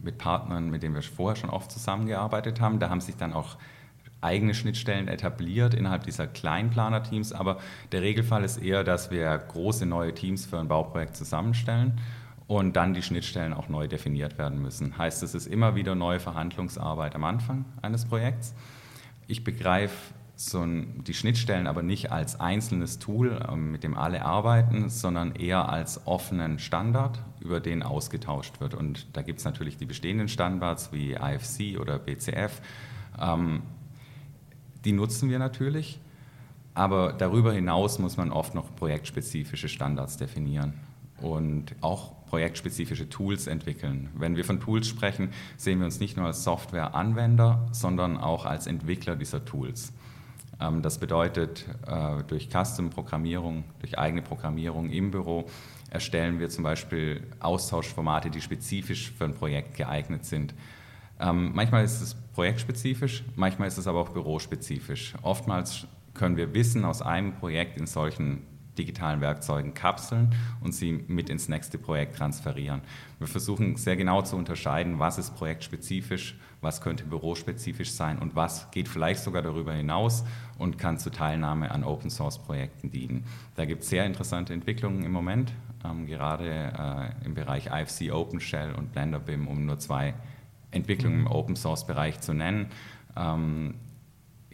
mit 0.05 0.17
Partnern, 0.17 0.69
mit 0.69 0.83
denen 0.83 0.95
wir 0.95 1.01
vorher 1.01 1.35
schon 1.35 1.49
oft 1.49 1.71
zusammengearbeitet 1.71 2.61
haben. 2.61 2.79
Da 2.79 2.89
haben 2.89 3.01
sich 3.01 3.17
dann 3.17 3.33
auch 3.33 3.57
eigene 4.21 4.53
Schnittstellen 4.53 5.07
etabliert 5.07 5.73
innerhalb 5.73 6.03
dieser 6.03 6.27
Kleinplaner-Teams. 6.27 7.33
Aber 7.33 7.57
der 7.91 8.01
Regelfall 8.01 8.43
ist 8.43 8.57
eher, 8.57 8.83
dass 8.83 9.11
wir 9.11 9.37
große 9.37 9.85
neue 9.85 10.13
Teams 10.13 10.45
für 10.45 10.59
ein 10.59 10.67
Bauprojekt 10.67 11.15
zusammenstellen 11.15 11.99
und 12.47 12.75
dann 12.75 12.93
die 12.93 13.01
Schnittstellen 13.01 13.53
auch 13.53 13.69
neu 13.69 13.87
definiert 13.87 14.37
werden 14.37 14.61
müssen. 14.61 14.97
Heißt, 14.97 15.23
es 15.23 15.35
ist 15.35 15.47
immer 15.47 15.75
wieder 15.75 15.95
neue 15.95 16.19
Verhandlungsarbeit 16.19 17.15
am 17.15 17.23
Anfang 17.23 17.65
eines 17.81 18.05
Projekts. 18.05 18.53
Ich 19.27 19.43
begreife 19.43 20.13
so 20.35 20.61
ein, 20.61 21.03
die 21.05 21.13
Schnittstellen 21.13 21.67
aber 21.67 21.81
nicht 21.81 22.11
als 22.11 22.39
einzelnes 22.39 22.99
Tool, 22.99 23.39
ähm, 23.49 23.71
mit 23.71 23.83
dem 23.83 23.97
alle 23.97 24.23
arbeiten, 24.25 24.89
sondern 24.89 25.33
eher 25.35 25.69
als 25.69 26.05
offenen 26.05 26.59
Standard, 26.59 27.21
über 27.39 27.59
den 27.59 27.83
ausgetauscht 27.83 28.59
wird. 28.59 28.73
Und 28.73 29.07
da 29.13 29.21
gibt 29.21 29.39
es 29.39 29.45
natürlich 29.45 29.77
die 29.77 29.85
bestehenden 29.85 30.27
Standards 30.27 30.91
wie 30.91 31.13
IFC 31.13 31.79
oder 31.79 31.99
BCF. 31.99 32.61
Ähm, 33.19 33.61
die 34.83 34.91
nutzen 34.91 35.29
wir 35.29 35.39
natürlich, 35.39 35.99
aber 36.73 37.13
darüber 37.13 37.53
hinaus 37.53 37.99
muss 37.99 38.17
man 38.17 38.31
oft 38.31 38.55
noch 38.55 38.75
projektspezifische 38.75 39.69
Standards 39.69 40.17
definieren 40.17 40.73
und 41.21 41.75
auch 41.81 42.25
projektspezifische 42.25 43.09
Tools 43.09 43.47
entwickeln. 43.47 44.09
Wenn 44.15 44.35
wir 44.35 44.43
von 44.43 44.59
Tools 44.59 44.87
sprechen, 44.87 45.29
sehen 45.55 45.79
wir 45.79 45.85
uns 45.85 45.99
nicht 45.99 46.17
nur 46.17 46.25
als 46.25 46.43
Softwareanwender, 46.43 47.67
sondern 47.71 48.17
auch 48.17 48.45
als 48.45 48.67
Entwickler 48.67 49.15
dieser 49.15 49.45
Tools. 49.45 49.93
Ähm, 50.59 50.81
das 50.81 50.97
bedeutet, 50.97 51.65
äh, 51.87 52.23
durch 52.23 52.49
Custom-Programmierung, 52.49 53.63
durch 53.79 53.97
eigene 53.97 54.21
Programmierung 54.21 54.89
im 54.89 55.11
Büro 55.11 55.45
erstellen 55.89 56.39
wir 56.39 56.49
zum 56.49 56.63
Beispiel 56.63 57.23
Austauschformate, 57.39 58.29
die 58.29 58.41
spezifisch 58.41 59.11
für 59.11 59.25
ein 59.25 59.33
Projekt 59.33 59.75
geeignet 59.75 60.25
sind. 60.25 60.53
Ähm, 61.19 61.51
manchmal 61.53 61.83
ist 61.83 62.01
es 62.01 62.15
projektspezifisch, 62.33 63.23
manchmal 63.35 63.67
ist 63.67 63.77
es 63.77 63.87
aber 63.87 63.99
auch 64.01 64.09
bürospezifisch. 64.09 65.13
Oftmals 65.21 65.87
können 66.13 66.37
wir 66.37 66.53
Wissen 66.53 66.83
aus 66.85 67.01
einem 67.01 67.33
Projekt 67.33 67.77
in 67.77 67.87
solchen 67.87 68.41
digitalen 68.77 69.21
Werkzeugen 69.21 69.73
kapseln 69.73 70.35
und 70.61 70.73
sie 70.73 71.03
mit 71.07 71.29
ins 71.29 71.49
nächste 71.49 71.77
Projekt 71.77 72.17
transferieren. 72.17 72.81
Wir 73.19 73.27
versuchen 73.27 73.75
sehr 73.75 73.95
genau 73.95 74.21
zu 74.21 74.35
unterscheiden, 74.35 74.99
was 74.99 75.17
ist 75.17 75.35
projektspezifisch, 75.35 76.37
was 76.61 76.81
könnte 76.81 77.05
bürospezifisch 77.05 77.91
sein 77.91 78.19
und 78.19 78.35
was 78.35 78.69
geht 78.71 78.87
vielleicht 78.87 79.23
sogar 79.23 79.41
darüber 79.41 79.73
hinaus 79.73 80.23
und 80.57 80.77
kann 80.77 80.97
zur 80.97 81.11
Teilnahme 81.11 81.71
an 81.71 81.83
Open 81.83 82.09
Source 82.09 82.39
Projekten 82.39 82.91
dienen. 82.91 83.25
Da 83.55 83.65
gibt 83.65 83.83
es 83.83 83.89
sehr 83.89 84.05
interessante 84.05 84.53
Entwicklungen 84.53 85.03
im 85.03 85.11
Moment, 85.11 85.53
ähm, 85.83 86.07
gerade 86.07 86.49
äh, 86.49 87.25
im 87.25 87.33
Bereich 87.33 87.67
IFC 87.67 88.11
OpenShell 88.11 88.73
und 88.73 88.91
Blender 88.91 89.19
BIM, 89.19 89.47
um 89.47 89.65
nur 89.65 89.79
zwei 89.79 90.13
Entwicklungen 90.71 91.21
im 91.21 91.27
Open 91.27 91.55
Source 91.55 91.87
Bereich 91.87 92.19
zu 92.19 92.33
nennen. 92.33 92.67
Ähm, 93.15 93.75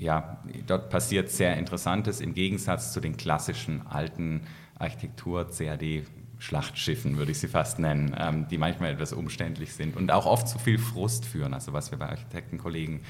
ja, 0.02 0.40
dort 0.66 0.90
passiert 0.90 1.30
sehr 1.30 1.58
Interessantes 1.58 2.22
im 2.22 2.34
Gegensatz 2.34 2.92
zu 2.92 3.00
den 3.00 3.18
klassischen 3.18 3.86
alten 3.86 4.42
Architektur-CAD 4.80 6.08
Schlachtschiffen, 6.40 7.18
würde 7.18 7.30
ich 7.30 7.40
sie 7.40 7.48
fast 7.48 7.78
nennen, 7.78 8.16
ähm, 8.18 8.48
die 8.48 8.58
manchmal 8.58 8.94
etwas 8.94 9.14
umständlich 9.14 9.76
sind 9.76 9.96
und 9.96 10.12
auch 10.12 10.26
oft 10.26 10.48
zu 10.48 10.58
viel 10.58 10.80
Frust 10.80 11.24
führen. 11.26 11.54
Also 11.54 11.72
was 11.74 11.92
wir 11.92 12.00
bei 12.00 12.10
Architektenkollegen 12.10 13.02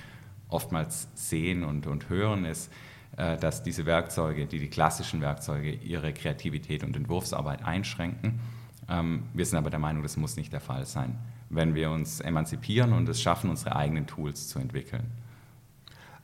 oftmals 0.50 1.08
sehen 1.16 1.64
und, 1.64 1.88
und 1.88 2.10
hören, 2.10 2.44
ist, 2.44 2.70
äh, 3.16 3.38
dass 3.38 3.64
diese 3.64 3.86
Werkzeuge, 3.86 4.46
die 4.46 4.60
die 4.60 4.70
klassischen 4.70 5.22
Werkzeuge, 5.22 5.72
ihre 5.72 6.12
Kreativität 6.12 6.84
und 6.84 6.98
Entwurfsarbeit 6.98 7.64
einschränken. 7.64 8.42
Ähm, 8.90 9.24
wir 9.34 9.46
sind 9.46 9.58
aber 9.58 9.70
der 9.70 9.80
Meinung, 9.80 10.04
das 10.04 10.18
muss 10.18 10.36
nicht 10.36 10.52
der 10.52 10.60
Fall 10.60 10.86
sein, 10.86 11.18
wenn 11.50 11.74
wir 11.74 11.90
uns 11.90 12.20
emanzipieren 12.20 12.92
und 12.92 13.08
es 13.08 13.22
schaffen, 13.22 13.50
unsere 13.50 13.78
eigenen 13.78 14.08
Tools 14.08 14.50
zu 14.50 14.60
entwickeln. 14.60 15.10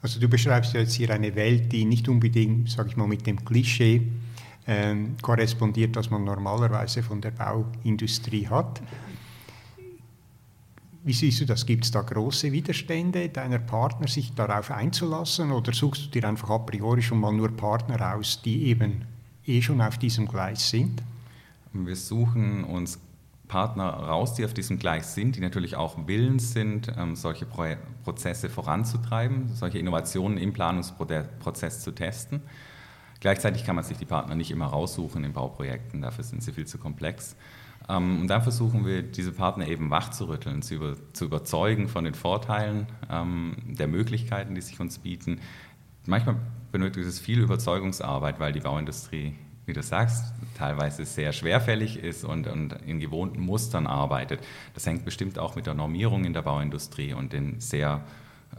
Also 0.01 0.19
du 0.19 0.27
beschreibst 0.27 0.73
jetzt 0.73 0.93
hier 0.93 1.09
eine 1.09 1.35
Welt, 1.35 1.71
die 1.71 1.85
nicht 1.85 2.07
unbedingt, 2.07 2.69
sage 2.69 2.89
ich 2.89 2.97
mal, 2.97 3.07
mit 3.07 3.25
dem 3.25 3.43
Klischee 3.43 4.03
ähm, 4.67 5.15
korrespondiert, 5.21 5.95
das 5.95 6.09
man 6.09 6.23
normalerweise 6.23 7.01
von 7.01 7.21
der 7.21 7.31
Bauindustrie 7.31 8.47
hat. 8.47 8.81
Wie 11.03 11.13
siehst 11.13 11.39
du 11.39 11.45
das? 11.45 11.65
Gibt 11.65 11.85
es 11.85 11.91
da 11.91 12.01
große 12.01 12.51
Widerstände 12.51 13.29
deiner 13.29 13.59
Partner, 13.59 14.09
sich 14.09 14.33
darauf 14.33 14.71
einzulassen 14.71 15.51
oder 15.51 15.71
suchst 15.71 16.07
du 16.07 16.09
dir 16.09 16.27
einfach 16.27 16.49
a 16.49 16.57
priori 16.57 17.01
schon 17.01 17.21
mal 17.21 17.31
nur 17.31 17.49
Partner 17.55 18.13
aus, 18.13 18.41
die 18.41 18.65
eben 18.65 19.05
eh 19.45 19.61
schon 19.61 19.79
auf 19.79 19.97
diesem 19.97 20.27
Gleis 20.27 20.69
sind? 20.69 21.01
Wir 21.71 21.95
suchen 21.95 22.65
uns 22.65 22.99
Partner 23.47 23.89
raus, 23.89 24.33
die 24.33 24.45
auf 24.45 24.53
diesem 24.53 24.79
Gleis 24.79 25.15
sind, 25.15 25.35
die 25.35 25.39
natürlich 25.39 25.75
auch 25.75 25.95
willens 26.05 26.53
sind, 26.53 26.91
ähm, 26.97 27.15
solche 27.15 27.45
Pro 27.45 27.65
Prozesse 28.03 28.49
voranzutreiben, 28.49 29.49
solche 29.53 29.79
Innovationen 29.79 30.37
im 30.37 30.53
Planungsprozess 30.53 31.81
zu 31.81 31.91
testen. 31.91 32.41
Gleichzeitig 33.19 33.65
kann 33.65 33.75
man 33.75 33.83
sich 33.83 33.97
die 33.97 34.05
Partner 34.05 34.35
nicht 34.35 34.51
immer 34.51 34.67
raussuchen 34.67 35.23
in 35.23 35.33
Bauprojekten, 35.33 36.01
dafür 36.01 36.23
sind 36.23 36.43
sie 36.43 36.53
viel 36.53 36.67
zu 36.67 36.77
komplex. 36.77 37.35
Ähm, 37.89 38.21
und 38.21 38.27
dann 38.27 38.41
versuchen 38.41 38.85
wir, 38.85 39.01
diese 39.01 39.31
Partner 39.31 39.67
eben 39.67 39.89
wachzurütteln, 39.89 40.61
zu, 40.61 40.75
über, 40.75 40.95
zu 41.13 41.25
überzeugen 41.25 41.87
von 41.87 42.03
den 42.03 42.13
Vorteilen 42.13 42.87
ähm, 43.09 43.55
der 43.65 43.87
Möglichkeiten, 43.87 44.55
die 44.55 44.61
sich 44.61 44.79
uns 44.79 44.99
bieten. 44.99 45.39
Manchmal 46.05 46.35
benötigt 46.71 47.07
es 47.07 47.19
viel 47.19 47.39
Überzeugungsarbeit, 47.39 48.39
weil 48.39 48.53
die 48.53 48.61
Bauindustrie 48.61 49.35
wie 49.67 49.73
du 49.73 49.83
sagst, 49.83 50.33
teilweise 50.57 51.05
sehr 51.05 51.33
schwerfällig 51.33 51.97
ist 51.97 52.23
und, 52.23 52.47
und, 52.47 52.73
in 52.85 52.99
gewohnten 52.99 53.41
Mustern 53.41 53.85
arbeitet. 53.85 54.39
Das 54.73 54.85
hängt 54.85 55.03
bestimmt 55.03 55.37
auch 55.37 55.55
mit 55.55 55.67
der 55.67 55.73
Normierung 55.73 56.23
in 56.23 56.33
der 56.33 56.41
Bauindustrie 56.41 57.13
und 57.13 57.33
den 57.33 57.59
sehr 57.59 58.01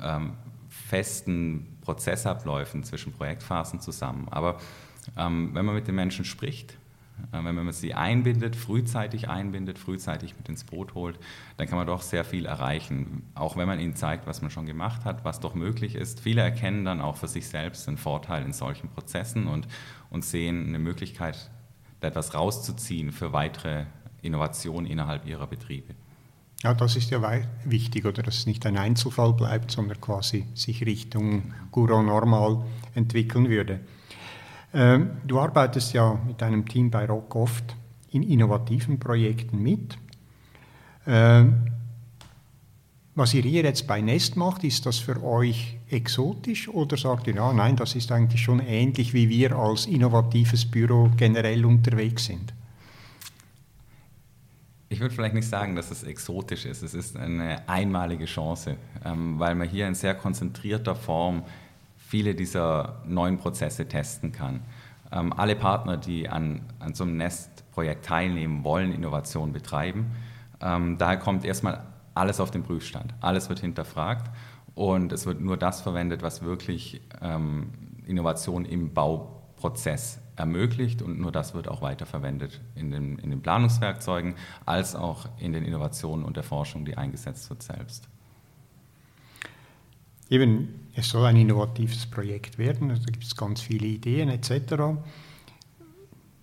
ähm, 0.00 0.34
festen 0.68 1.78
Prozessabläufen 1.80 2.84
zwischen 2.84 3.14
Projektphasen 3.14 3.80
zusammen. 3.80 4.28
Aber 4.30 4.58
ähm, 5.16 5.50
wenn 5.54 5.64
man 5.64 5.74
mit 5.74 5.88
den 5.88 5.94
Menschen 5.94 6.26
spricht, 6.26 6.76
äh, 7.32 7.42
wenn 7.42 7.54
man 7.54 7.72
sie 7.72 7.94
einbindet, 7.94 8.54
frühzeitig 8.54 9.30
einbindet, 9.30 9.78
frühzeitig 9.78 10.36
mit 10.36 10.48
ins 10.50 10.64
Boot 10.64 10.94
holt, 10.94 11.18
dann 11.56 11.66
kann 11.68 11.78
man 11.78 11.86
doch 11.86 12.02
sehr 12.02 12.24
viel 12.24 12.44
erreichen. 12.44 13.22
Auch 13.34 13.56
wenn 13.56 13.66
man 13.66 13.80
ihnen 13.80 13.96
zeigt, 13.96 14.26
was 14.26 14.42
man 14.42 14.50
schon 14.50 14.66
gemacht 14.66 15.06
hat, 15.06 15.24
was 15.24 15.40
doch 15.40 15.54
möglich 15.54 15.94
ist. 15.94 16.20
Viele 16.20 16.42
erkennen 16.42 16.84
dann 16.84 17.00
auch 17.00 17.16
für 17.16 17.28
sich 17.28 17.48
selbst 17.48 17.86
den 17.86 17.96
Vorteil 17.96 18.44
in 18.44 18.52
solchen 18.52 18.88
Prozessen 18.90 19.46
und, 19.46 19.66
und 20.10 20.24
sehen 20.24 20.66
eine 20.66 20.78
Möglichkeit, 20.78 21.50
da 22.00 22.08
etwas 22.08 22.34
rauszuziehen 22.34 23.12
für 23.12 23.32
weitere 23.32 23.84
Innovationen 24.22 24.90
innerhalb 24.90 25.26
ihrer 25.26 25.46
Betriebe. 25.46 25.94
Ja, 26.62 26.74
das 26.74 26.96
ist 26.96 27.10
ja 27.10 27.22
wichtig, 27.64 28.04
oder 28.04 28.22
dass 28.22 28.38
es 28.38 28.46
nicht 28.46 28.66
ein 28.66 28.76
Einzelfall 28.76 29.32
bleibt, 29.32 29.70
sondern 29.70 30.00
quasi 30.00 30.46
sich 30.54 30.84
Richtung 30.84 31.54
Guru 31.70 32.02
Normal 32.02 32.64
entwickeln 32.94 33.48
würde. 33.48 33.80
Ähm, 34.74 35.18
du 35.24 35.38
arbeitest 35.38 35.92
ja 35.92 36.20
mit 36.26 36.40
deinem 36.42 36.66
Team 36.66 36.90
bei 36.90 37.06
Rock 37.06 37.36
oft 37.36 37.76
in 38.10 38.22
innovativen 38.22 38.98
Projekten 38.98 39.62
mit. 39.62 39.98
Ähm, 41.06 41.77
was 43.18 43.34
ihr 43.34 43.42
hier 43.42 43.64
jetzt 43.64 43.86
bei 43.86 44.00
Nest 44.00 44.36
macht, 44.36 44.62
ist 44.64 44.86
das 44.86 44.98
für 44.98 45.22
euch 45.22 45.76
exotisch 45.90 46.68
oder 46.68 46.96
sagt 46.96 47.26
ihr, 47.26 47.34
ja, 47.34 47.52
nein, 47.52 47.74
das 47.74 47.96
ist 47.96 48.12
eigentlich 48.12 48.40
schon 48.40 48.60
ähnlich, 48.60 49.12
wie 49.12 49.28
wir 49.28 49.56
als 49.56 49.86
innovatives 49.86 50.64
Büro 50.64 51.10
generell 51.16 51.64
unterwegs 51.64 52.26
sind? 52.26 52.54
Ich 54.88 55.00
würde 55.00 55.14
vielleicht 55.14 55.34
nicht 55.34 55.48
sagen, 55.48 55.76
dass 55.76 55.90
es 55.90 56.02
exotisch 56.02 56.64
ist. 56.64 56.82
Es 56.82 56.94
ist 56.94 57.16
eine 57.16 57.68
einmalige 57.68 58.24
Chance, 58.24 58.76
ähm, 59.04 59.38
weil 59.38 59.54
man 59.54 59.68
hier 59.68 59.86
in 59.86 59.94
sehr 59.94 60.14
konzentrierter 60.14 60.94
Form 60.94 61.42
viele 61.98 62.34
dieser 62.34 63.02
neuen 63.06 63.36
Prozesse 63.36 63.86
testen 63.86 64.32
kann. 64.32 64.60
Ähm, 65.12 65.32
alle 65.32 65.56
Partner, 65.56 65.96
die 65.96 66.28
an, 66.28 66.62
an 66.78 66.94
so 66.94 67.04
einem 67.04 67.16
Nest-Projekt 67.16 68.06
teilnehmen, 68.06 68.64
wollen 68.64 68.92
Innovation 68.92 69.52
betreiben. 69.52 70.06
Ähm, 70.62 70.96
daher 70.98 71.18
kommt 71.18 71.44
erstmal 71.44 71.84
alles 72.18 72.40
auf 72.40 72.50
den 72.50 72.62
Prüfstand. 72.62 73.14
Alles 73.20 73.48
wird 73.48 73.60
hinterfragt 73.60 74.30
und 74.74 75.12
es 75.12 75.26
wird 75.26 75.40
nur 75.40 75.56
das 75.56 75.80
verwendet, 75.80 76.22
was 76.22 76.42
wirklich 76.42 77.00
ähm, 77.20 77.70
Innovation 78.06 78.64
im 78.64 78.92
Bauprozess 78.92 80.20
ermöglicht 80.36 81.02
und 81.02 81.18
nur 81.18 81.32
das 81.32 81.54
wird 81.54 81.68
auch 81.68 81.82
weiterverwendet 81.82 82.60
in 82.74 82.90
den, 82.90 83.18
in 83.18 83.30
den 83.30 83.42
Planungswerkzeugen 83.42 84.34
als 84.66 84.94
auch 84.94 85.28
in 85.38 85.52
den 85.52 85.64
Innovationen 85.64 86.24
und 86.24 86.36
der 86.36 86.44
Forschung, 86.44 86.84
die 86.84 86.96
eingesetzt 86.96 87.50
wird 87.50 87.62
selbst. 87.62 88.08
Eben, 90.30 90.90
es 90.94 91.08
soll 91.08 91.26
ein 91.26 91.36
innovatives 91.36 92.06
Projekt 92.06 92.58
werden, 92.58 92.90
also 92.90 93.02
da 93.04 93.10
gibt 93.10 93.24
es 93.24 93.34
ganz 93.34 93.60
viele 93.60 93.86
Ideen 93.86 94.28
etc. 94.28 94.74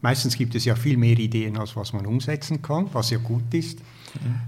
Meistens 0.02 0.36
gibt 0.36 0.56
es 0.56 0.66
ja 0.66 0.76
viel 0.76 0.98
mehr 0.98 1.18
Ideen, 1.18 1.58
als 1.58 1.76
was 1.76 1.94
man 1.94 2.06
umsetzen 2.06 2.62
kann, 2.62 2.90
was 2.94 3.12
ja 3.12 3.18
gut 3.18 3.54
ist. 3.54 3.80
Mhm. 3.80 4.42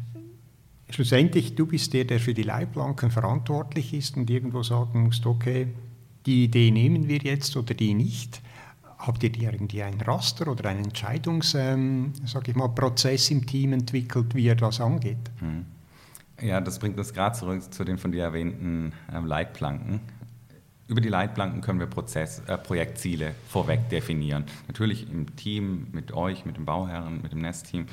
Schlussendlich, 0.89 1.56
du 1.56 1.65
bist 1.65 1.94
der, 1.94 2.06
der 2.06 2.20
für 2.20 2.34
die 2.34 2.44
Leitplanken 2.44 3.12
verantwortlich 3.12 3.94
ist 3.94 4.15
und 4.15 4.29
irgendwo 4.29 4.63
sagen 4.63 5.03
musst, 5.03 5.25
okay, 5.25 5.67
die 6.25 6.46
Idee 6.46 6.72
nehmen 6.72 7.08
wir 7.08 7.17
jetzt 7.17 7.56
oder 7.58 7.74
die 7.74 7.94
nicht. 7.94 8.41
Habt 8.98 9.24
ihr 9.24 9.36
irgendwie 9.36 9.84
ein 9.84 10.01
Raster 10.01 10.48
oder 10.48 10.70
einen 10.70 10.86
Entscheidungs, 10.86 11.53
ähm, 11.56 12.13
im 13.29 13.46
Team 13.46 13.74
entwickelt, 13.74 14.34
wie 14.34 14.48
er 14.48 14.56
das 14.56 14.82
angeht? 14.82 15.17
Mhm. 15.39 15.65
Ja, 16.41 16.62
das 16.62 16.79
bringt 16.79 16.98
uns 16.98 17.13
gerade 17.13 17.36
zurück 17.38 17.74
zu 17.74 17.84
den 17.84 17.98
von 17.98 18.12
dir 18.12 18.24
erwähnten 18.24 18.94
äh, 19.12 19.20
Leitplanken. 19.20 20.00
Über 20.88 21.01
die 21.01 21.10
Leitplanken 21.10 21.62
können 21.62 21.79
wir 21.79 21.88
Prozess, 21.88 22.41
äh, 22.48 22.58
Projektziele 22.58 23.36
vorweg 23.50 23.89
definieren. 23.89 24.46
Natürlich 24.67 25.10
im 25.12 25.36
Team, 25.36 25.88
mit 25.91 26.13
euch, 26.13 26.46
mit 26.46 26.56
dem 26.56 26.65
Bauherren, 26.65 27.22
mit 27.22 27.34
dem 27.34 27.41
Nestteam. 27.41 27.88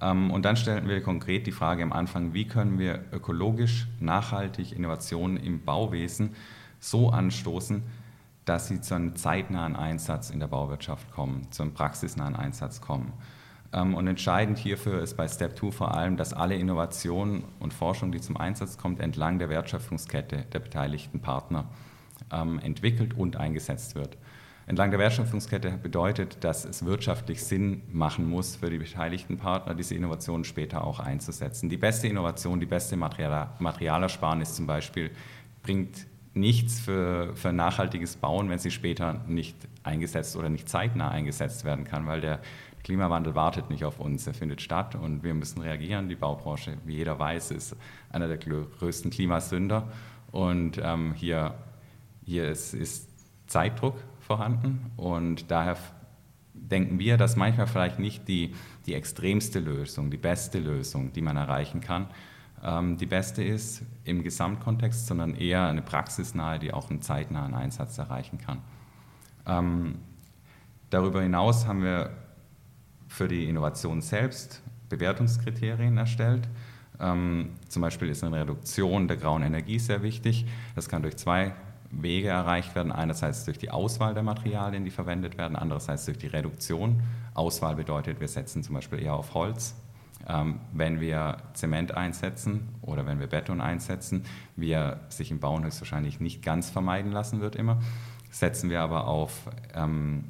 Ähm, 0.00 0.30
und 0.30 0.44
dann 0.44 0.56
stellen 0.56 0.88
wir 0.88 1.02
konkret 1.02 1.46
die 1.46 1.52
Frage 1.52 1.82
am 1.82 1.92
Anfang, 1.92 2.34
wie 2.34 2.46
können 2.46 2.78
wir 2.78 3.04
ökologisch 3.12 3.86
nachhaltig 4.00 4.72
Innovationen 4.72 5.36
im 5.36 5.64
Bauwesen 5.64 6.34
so 6.80 7.10
anstoßen, 7.10 7.82
dass 8.44 8.68
sie 8.68 8.80
zu 8.80 8.94
einem 8.94 9.16
zeitnahen 9.16 9.76
Einsatz 9.76 10.30
in 10.30 10.40
der 10.40 10.46
Bauwirtschaft 10.46 11.10
kommen, 11.12 11.50
zu 11.50 11.62
einem 11.62 11.74
praxisnahen 11.74 12.36
Einsatz 12.36 12.80
kommen. 12.80 13.12
Ähm, 13.72 13.94
und 13.94 14.06
entscheidend 14.06 14.58
hierfür 14.58 15.02
ist 15.02 15.16
bei 15.16 15.28
Step 15.28 15.58
2 15.58 15.70
vor 15.70 15.94
allem, 15.94 16.16
dass 16.16 16.32
alle 16.32 16.54
Innovationen 16.54 17.44
und 17.58 17.74
Forschung, 17.74 18.12
die 18.12 18.20
zum 18.20 18.36
Einsatz 18.36 18.78
kommt, 18.78 19.00
entlang 19.00 19.38
der 19.38 19.50
Wertschöpfungskette 19.50 20.46
der 20.52 20.58
beteiligten 20.60 21.20
Partner 21.20 21.66
ähm, 22.32 22.58
entwickelt 22.60 23.14
und 23.14 23.36
eingesetzt 23.36 23.94
wird. 23.94 24.16
Entlang 24.68 24.90
der 24.90 25.00
Wertschöpfungskette 25.00 25.78
bedeutet, 25.82 26.44
dass 26.44 26.66
es 26.66 26.84
wirtschaftlich 26.84 27.42
Sinn 27.42 27.80
machen 27.90 28.28
muss 28.28 28.56
für 28.56 28.68
die 28.68 28.76
beteiligten 28.76 29.38
Partner, 29.38 29.74
diese 29.74 29.94
Innovationen 29.94 30.44
später 30.44 30.84
auch 30.84 31.00
einzusetzen. 31.00 31.70
Die 31.70 31.78
beste 31.78 32.06
Innovation, 32.06 32.60
die 32.60 32.66
beste 32.66 32.94
Material 32.94 33.48
Materialersparnis 33.60 34.52
zum 34.52 34.66
Beispiel, 34.66 35.10
bringt 35.62 36.06
nichts 36.34 36.80
für, 36.80 37.34
für 37.34 37.50
nachhaltiges 37.50 38.16
Bauen, 38.16 38.50
wenn 38.50 38.58
sie 38.58 38.70
später 38.70 39.24
nicht 39.26 39.56
eingesetzt 39.84 40.36
oder 40.36 40.50
nicht 40.50 40.68
zeitnah 40.68 41.08
eingesetzt 41.08 41.64
werden 41.64 41.84
kann, 41.84 42.06
weil 42.06 42.20
der 42.20 42.40
Klimawandel 42.84 43.34
wartet 43.34 43.70
nicht 43.70 43.86
auf 43.86 43.98
uns, 43.98 44.26
er 44.26 44.34
findet 44.34 44.60
statt 44.60 44.94
und 44.94 45.22
wir 45.22 45.32
müssen 45.32 45.62
reagieren. 45.62 46.10
Die 46.10 46.14
Baubranche, 46.14 46.76
wie 46.84 46.96
jeder 46.96 47.18
weiß, 47.18 47.52
ist 47.52 47.74
einer 48.10 48.28
der 48.28 48.36
größten 48.36 49.10
Klimasünder 49.10 49.88
und 50.30 50.78
ähm, 50.82 51.14
hier, 51.14 51.54
hier 52.26 52.50
ist, 52.50 52.74
ist 52.74 53.08
Zeitdruck 53.46 53.94
vorhanden 54.28 54.92
und 54.98 55.50
daher 55.50 55.76
denken 56.52 56.98
wir, 56.98 57.16
dass 57.16 57.34
manchmal 57.34 57.66
vielleicht 57.66 57.98
nicht 57.98 58.28
die, 58.28 58.54
die 58.86 58.94
extremste 58.94 59.58
Lösung, 59.58 60.10
die 60.10 60.18
beste 60.18 60.58
Lösung, 60.58 61.14
die 61.14 61.22
man 61.22 61.38
erreichen 61.38 61.80
kann, 61.80 62.08
ähm, 62.62 62.98
die 62.98 63.06
beste 63.06 63.42
ist 63.42 63.82
im 64.04 64.22
Gesamtkontext, 64.22 65.06
sondern 65.06 65.34
eher 65.34 65.66
eine 65.66 65.80
praxisnahe, 65.80 66.58
die 66.58 66.74
auch 66.74 66.90
einen 66.90 67.00
zeitnahen 67.00 67.54
Einsatz 67.54 67.96
erreichen 67.96 68.38
kann. 68.38 68.58
Ähm, 69.46 69.94
darüber 70.90 71.22
hinaus 71.22 71.66
haben 71.66 71.82
wir 71.82 72.10
für 73.08 73.28
die 73.28 73.48
Innovation 73.48 74.02
selbst 74.02 74.62
Bewertungskriterien 74.90 75.96
erstellt. 75.96 76.48
Ähm, 77.00 77.52
zum 77.68 77.80
Beispiel 77.80 78.08
ist 78.08 78.22
eine 78.24 78.40
Reduktion 78.40 79.08
der 79.08 79.16
grauen 79.16 79.42
Energie 79.42 79.78
sehr 79.78 80.02
wichtig. 80.02 80.44
Das 80.74 80.90
kann 80.90 81.00
durch 81.00 81.16
zwei 81.16 81.54
Wege 81.90 82.28
erreicht 82.28 82.74
werden. 82.74 82.92
Einerseits 82.92 83.44
durch 83.44 83.58
die 83.58 83.70
Auswahl 83.70 84.14
der 84.14 84.22
Materialien, 84.22 84.84
die 84.84 84.90
verwendet 84.90 85.38
werden, 85.38 85.56
andererseits 85.56 86.04
durch 86.04 86.18
die 86.18 86.26
Reduktion. 86.26 87.02
Auswahl 87.34 87.76
bedeutet, 87.76 88.20
wir 88.20 88.28
setzen 88.28 88.62
zum 88.62 88.74
Beispiel 88.74 89.00
eher 89.00 89.14
auf 89.14 89.34
Holz. 89.34 89.74
Ähm, 90.28 90.60
wenn 90.72 91.00
wir 91.00 91.38
Zement 91.54 91.96
einsetzen 91.96 92.68
oder 92.82 93.06
wenn 93.06 93.20
wir 93.20 93.28
Beton 93.28 93.60
einsetzen, 93.60 94.24
wie 94.56 94.72
er 94.72 95.00
sich 95.08 95.30
im 95.30 95.40
Bauen 95.40 95.64
höchstwahrscheinlich 95.64 96.20
nicht 96.20 96.42
ganz 96.42 96.70
vermeiden 96.70 97.12
lassen 97.12 97.40
wird 97.40 97.56
immer, 97.56 97.78
setzen 98.30 98.68
wir 98.68 98.80
aber 98.80 99.06
auf 99.06 99.48
ähm, 99.74 100.24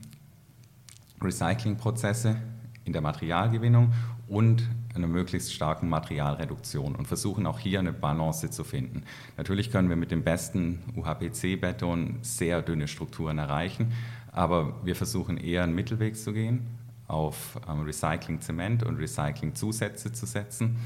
Recyclingprozesse 1.20 2.36
in 2.84 2.92
der 2.92 3.02
Materialgewinnung 3.02 3.92
und 4.28 4.68
einer 4.98 5.08
möglichst 5.08 5.52
starken 5.52 5.88
Materialreduktion 5.88 6.94
und 6.94 7.06
versuchen 7.06 7.46
auch 7.46 7.58
hier 7.58 7.78
eine 7.78 7.92
Balance 7.92 8.50
zu 8.50 8.64
finden. 8.64 9.04
Natürlich 9.36 9.70
können 9.70 9.88
wir 9.88 9.96
mit 9.96 10.10
dem 10.10 10.22
besten 10.22 10.80
UHPC-Beton 10.96 12.18
sehr 12.22 12.62
dünne 12.62 12.88
Strukturen 12.88 13.38
erreichen, 13.38 13.92
aber 14.32 14.74
wir 14.84 14.96
versuchen 14.96 15.36
eher 15.36 15.62
einen 15.62 15.74
Mittelweg 15.74 16.16
zu 16.16 16.32
gehen, 16.32 16.66
auf 17.06 17.58
ähm, 17.68 17.82
Recycling-Zement 17.82 18.82
und 18.82 18.98
Recycling-Zusätze 18.98 20.12
zu 20.12 20.26
setzen 20.26 20.76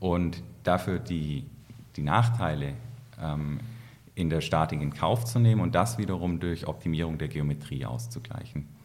und 0.00 0.42
dafür 0.62 0.98
die, 0.98 1.44
die 1.96 2.02
Nachteile 2.02 2.74
ähm, 3.20 3.60
in 4.14 4.30
der 4.30 4.40
Statik 4.40 4.80
in 4.80 4.92
Kauf 4.92 5.24
zu 5.26 5.38
nehmen 5.38 5.60
und 5.60 5.74
das 5.74 5.98
wiederum 5.98 6.40
durch 6.40 6.66
Optimierung 6.66 7.18
der 7.18 7.28
Geometrie 7.28 7.84
auszugleichen. 7.84 8.75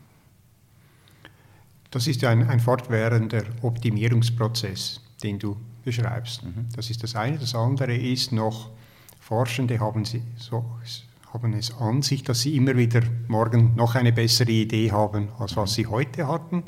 Das 1.92 2.08
ist 2.08 2.24
ein, 2.24 2.48
ein 2.50 2.60
fortwährender 2.60 3.44
Optimierungsprozess, 3.62 5.02
den 5.22 5.38
du 5.38 5.58
beschreibst. 5.84 6.44
Mhm. 6.44 6.68
Das 6.76 6.90
ist 6.90 7.04
das 7.04 7.16
eine. 7.16 7.38
Das 7.38 7.54
andere 7.54 7.96
ist 7.96 8.32
noch, 8.32 8.70
Forschende 9.20 9.80
haben, 9.80 10.06
sie, 10.06 10.24
so, 10.38 10.66
haben 11.34 11.54
es 11.54 11.74
an 11.78 12.02
sich, 12.02 12.24
dass 12.24 12.42
sie 12.42 12.56
immer 12.56 12.76
wieder 12.76 13.02
morgen 13.28 13.76
noch 13.76 13.96
eine 13.96 14.12
bessere 14.12 14.52
Idee 14.52 14.92
haben, 14.92 15.30
als 15.38 15.56
was 15.58 15.74
sie 15.74 15.86
heute 15.86 16.28
hatten. 16.28 16.64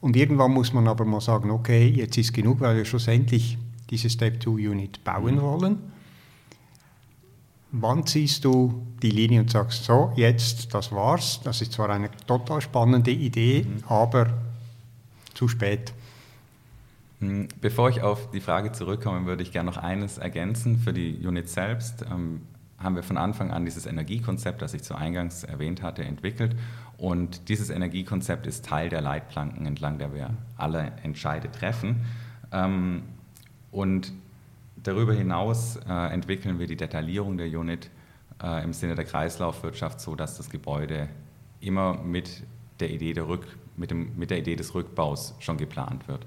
Und 0.00 0.16
irgendwann 0.16 0.52
muss 0.52 0.72
man 0.72 0.86
aber 0.86 1.04
mal 1.04 1.20
sagen, 1.20 1.50
okay, 1.50 1.88
jetzt 1.88 2.16
ist 2.16 2.32
genug, 2.32 2.60
weil 2.60 2.76
wir 2.76 2.84
schlussendlich 2.84 3.58
diese 3.90 4.08
Step-2-Unit 4.08 5.02
bauen 5.04 5.36
mhm. 5.36 5.40
wollen. 5.42 5.78
Wann 7.70 8.06
ziehst 8.06 8.44
du 8.44 8.86
die 9.02 9.10
Linie 9.10 9.40
und 9.40 9.50
sagst, 9.50 9.84
so, 9.84 10.12
jetzt, 10.16 10.74
das 10.74 10.90
war's. 10.90 11.40
Das 11.44 11.60
ist 11.60 11.72
zwar 11.72 11.90
eine 11.90 12.10
total 12.26 12.60
spannende 12.60 13.10
Idee, 13.10 13.66
mhm. 13.68 13.84
aber 13.86 14.28
zu 15.34 15.48
spät. 15.48 15.92
Hm, 17.20 17.48
bevor 17.60 17.90
ich 17.90 18.00
auf 18.00 18.30
die 18.30 18.40
Frage 18.40 18.72
zurückkomme, 18.72 19.26
würde 19.26 19.42
ich 19.42 19.52
gerne 19.52 19.70
noch 19.70 19.76
eines 19.76 20.18
ergänzen. 20.18 20.78
Für 20.78 20.92
die 20.92 21.26
Unit 21.26 21.48
selbst 21.48 22.04
ähm, 22.10 22.42
haben 22.78 22.94
wir 22.96 23.02
von 23.02 23.18
Anfang 23.18 23.50
an 23.50 23.64
dieses 23.64 23.86
Energiekonzept, 23.86 24.62
das 24.62 24.72
ich 24.72 24.82
zu 24.82 24.94
Eingangs 24.94 25.44
erwähnt 25.44 25.82
hatte, 25.82 26.04
entwickelt. 26.04 26.56
Und 26.96 27.48
dieses 27.48 27.70
Energiekonzept 27.70 28.46
ist 28.46 28.64
Teil 28.64 28.88
der 28.88 29.00
Leitplanken, 29.00 29.66
entlang 29.66 29.98
der 29.98 30.14
wir 30.14 30.30
alle 30.56 30.92
Entscheide 31.02 31.50
treffen. 31.50 32.02
Ähm, 32.50 33.02
und 33.70 34.12
Darüber 34.88 35.12
hinaus 35.12 35.76
äh, 35.86 36.14
entwickeln 36.14 36.58
wir 36.58 36.66
die 36.66 36.74
Detaillierung 36.74 37.36
der 37.36 37.46
Unit 37.46 37.90
äh, 38.42 38.64
im 38.64 38.72
Sinne 38.72 38.94
der 38.94 39.04
Kreislaufwirtschaft 39.04 40.00
so, 40.00 40.14
dass 40.14 40.38
das 40.38 40.48
Gebäude 40.48 41.10
immer 41.60 42.02
mit 42.02 42.42
der 42.80 42.88
Idee, 42.88 43.12
der 43.12 43.28
Rück, 43.28 43.46
mit, 43.76 43.90
dem, 43.90 44.16
mit 44.16 44.30
der 44.30 44.38
Idee 44.38 44.56
des 44.56 44.74
Rückbaus 44.74 45.34
schon 45.40 45.58
geplant 45.58 46.08
wird. 46.08 46.24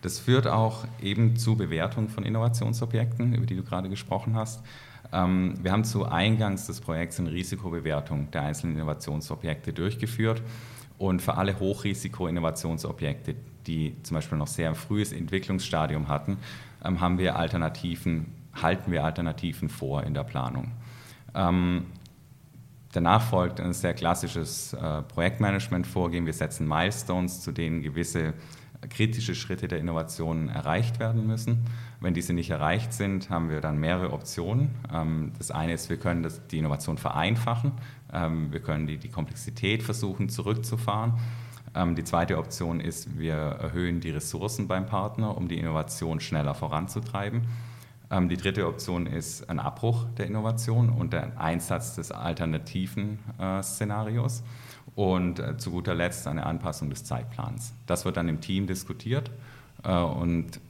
Das 0.00 0.18
führt 0.18 0.46
auch 0.46 0.86
eben 1.02 1.36
zu 1.36 1.56
Bewertung 1.56 2.08
von 2.08 2.24
Innovationsobjekten, 2.24 3.34
über 3.34 3.44
die 3.44 3.56
du 3.56 3.64
gerade 3.64 3.90
gesprochen 3.90 4.34
hast. 4.34 4.64
Ähm, 5.12 5.56
wir 5.62 5.70
haben 5.70 5.84
zu 5.84 6.06
Eingangs 6.06 6.68
des 6.68 6.80
Projekts 6.80 7.20
eine 7.20 7.30
Risikobewertung 7.30 8.30
der 8.30 8.44
einzelnen 8.44 8.76
Innovationsobjekte 8.76 9.74
durchgeführt 9.74 10.40
und 10.96 11.20
für 11.20 11.36
alle 11.36 11.60
Hochrisiko-Innovationsobjekte, 11.60 13.34
die 13.66 13.94
zum 14.04 14.14
Beispiel 14.14 14.38
noch 14.38 14.46
sehr 14.46 14.74
frühes 14.74 15.12
Entwicklungsstadium 15.12 16.08
hatten, 16.08 16.38
haben 16.82 17.18
wir 17.18 17.36
Alternativen, 17.36 18.26
halten 18.54 18.92
wir 18.92 19.04
Alternativen 19.04 19.68
vor 19.68 20.02
in 20.02 20.14
der 20.14 20.24
Planung. 20.24 20.72
Ähm, 21.34 21.86
danach 22.92 23.22
folgt 23.22 23.60
ein 23.60 23.72
sehr 23.72 23.94
klassisches 23.94 24.72
äh, 24.72 25.02
Projektmanagement-Vorgehen. 25.02 26.26
Wir 26.26 26.32
setzen 26.32 26.66
Milestones, 26.66 27.40
zu 27.40 27.52
denen 27.52 27.82
gewisse 27.82 28.34
kritische 28.88 29.34
Schritte 29.34 29.68
der 29.68 29.78
Innovation 29.78 30.48
erreicht 30.48 30.98
werden 30.98 31.26
müssen. 31.26 31.66
Wenn 32.00 32.14
diese 32.14 32.32
nicht 32.32 32.50
erreicht 32.50 32.94
sind, 32.94 33.28
haben 33.28 33.50
wir 33.50 33.60
dann 33.60 33.78
mehrere 33.78 34.12
Optionen. 34.12 34.70
Ähm, 34.92 35.32
das 35.38 35.50
eine 35.50 35.74
ist, 35.74 35.90
wir 35.90 35.98
können 35.98 36.22
das, 36.22 36.46
die 36.46 36.58
Innovation 36.58 36.96
vereinfachen. 36.96 37.72
Ähm, 38.12 38.52
wir 38.52 38.60
können 38.60 38.86
die, 38.86 38.96
die 38.96 39.10
Komplexität 39.10 39.82
versuchen 39.82 40.28
zurückzufahren. 40.30 41.14
Ähm, 41.74 41.94
die 41.94 42.04
zweite 42.04 42.38
Option 42.38 42.80
ist, 42.80 43.18
wir 43.18 43.34
erhöhen 43.34 44.00
die 44.00 44.10
Ressourcen 44.10 44.68
beim 44.68 44.86
Partner, 44.86 45.36
um 45.36 45.48
die 45.48 45.58
Innovation 45.58 46.20
schneller 46.20 46.54
voranzutreiben. 46.54 47.42
Ähm, 48.10 48.28
die 48.28 48.36
dritte 48.36 48.66
Option 48.66 49.06
ist 49.06 49.48
ein 49.48 49.60
Abbruch 49.60 50.06
der 50.18 50.26
Innovation 50.26 50.90
und 50.90 51.12
der 51.12 51.40
Einsatz 51.40 51.94
des 51.94 52.10
alternativen 52.10 53.18
äh, 53.38 53.62
Szenarios. 53.62 54.42
Und 54.96 55.38
äh, 55.38 55.56
zu 55.56 55.70
guter 55.70 55.94
Letzt 55.94 56.26
eine 56.26 56.44
Anpassung 56.44 56.90
des 56.90 57.04
Zeitplans. 57.04 57.72
Das 57.86 58.04
wird 58.04 58.16
dann 58.16 58.28
im 58.28 58.40
Team 58.40 58.66
diskutiert 58.66 59.30
äh, 59.84 59.92
und 59.92 60.60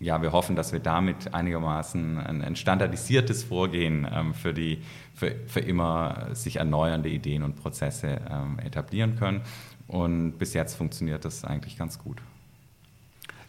ja, 0.00 0.22
wir 0.22 0.32
hoffen, 0.32 0.56
dass 0.56 0.72
wir 0.72 0.80
damit 0.80 1.34
einigermaßen 1.34 2.18
ein, 2.18 2.42
ein 2.42 2.56
standardisiertes 2.56 3.44
Vorgehen 3.44 4.08
ähm, 4.10 4.32
für, 4.32 4.54
die, 4.54 4.82
für, 5.14 5.34
für 5.46 5.60
immer 5.60 6.28
sich 6.32 6.56
erneuernde 6.56 7.10
Ideen 7.10 7.42
und 7.42 7.56
Prozesse 7.56 8.18
ähm, 8.30 8.58
etablieren 8.60 9.16
können. 9.16 9.42
Und 9.90 10.38
bis 10.38 10.54
jetzt 10.54 10.76
funktioniert 10.76 11.24
das 11.24 11.44
eigentlich 11.44 11.76
ganz 11.76 11.98
gut. 11.98 12.22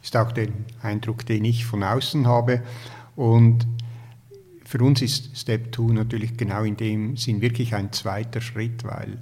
Ist 0.02 0.18
auch 0.18 0.32
der 0.32 0.48
Eindruck, 0.82 1.24
den 1.24 1.46
ich 1.46 1.66
von 1.66 1.84
außen 1.84 2.26
habe. 2.26 2.64
Und 3.16 3.68
für 4.66 4.80
uns 4.80 5.04
ist 5.04 5.38
Step 5.38 5.76
2 5.76 5.94
natürlich 5.94 6.38
genau 6.38 6.64
in 6.64 6.78
dem 6.78 7.16
Sinn 7.16 7.42
wirklich 7.42 7.76
ein 7.76 7.92
zweiter 7.92 8.42
Schritt, 8.42 8.84
weil 8.84 9.20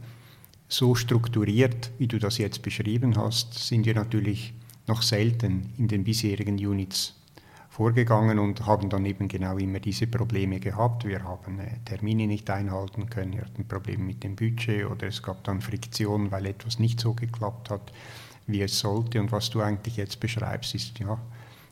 so 0.70 0.96
strukturiert, 0.96 1.92
wie 1.98 2.08
du 2.08 2.20
das 2.20 2.38
jetzt 2.38 2.62
beschrieben 2.62 3.18
hast, 3.18 3.54
sind 3.54 3.86
wir 3.86 3.96
natürlich 3.96 4.54
noch 4.88 5.02
selten 5.02 5.74
in 5.78 5.90
den 5.90 6.06
bisherigen 6.06 6.56
Units 6.56 7.19
vorgegangen 7.80 8.40
und 8.40 8.66
haben 8.66 8.90
dann 8.90 9.06
eben 9.06 9.30
genau 9.30 9.58
immer 9.58 9.80
diese 9.80 10.06
Probleme 10.06 10.60
gehabt. 10.60 11.06
Wir 11.06 11.24
haben 11.24 11.62
äh, 11.62 11.78
Termine 11.86 12.28
nicht 12.28 12.50
einhalten 12.50 13.10
können, 13.10 13.32
wir 13.32 13.44
hatten 13.44 13.66
Probleme 13.66 14.04
mit 14.04 14.22
dem 14.22 14.36
Budget 14.36 14.86
oder 14.86 15.08
es 15.08 15.24
gab 15.24 15.46
dann 15.46 15.62
Friktionen, 15.62 16.30
weil 16.30 16.48
etwas 16.48 16.78
nicht 16.78 17.00
so 17.00 17.14
geklappt 17.14 17.70
hat, 17.70 17.94
wie 18.48 18.62
es 18.62 18.80
sollte. 18.80 19.22
Und 19.22 19.32
was 19.32 19.50
du 19.50 19.62
eigentlich 19.62 19.96
jetzt 19.96 20.20
beschreibst, 20.20 20.76
ist 20.76 21.00
ja 21.00 21.18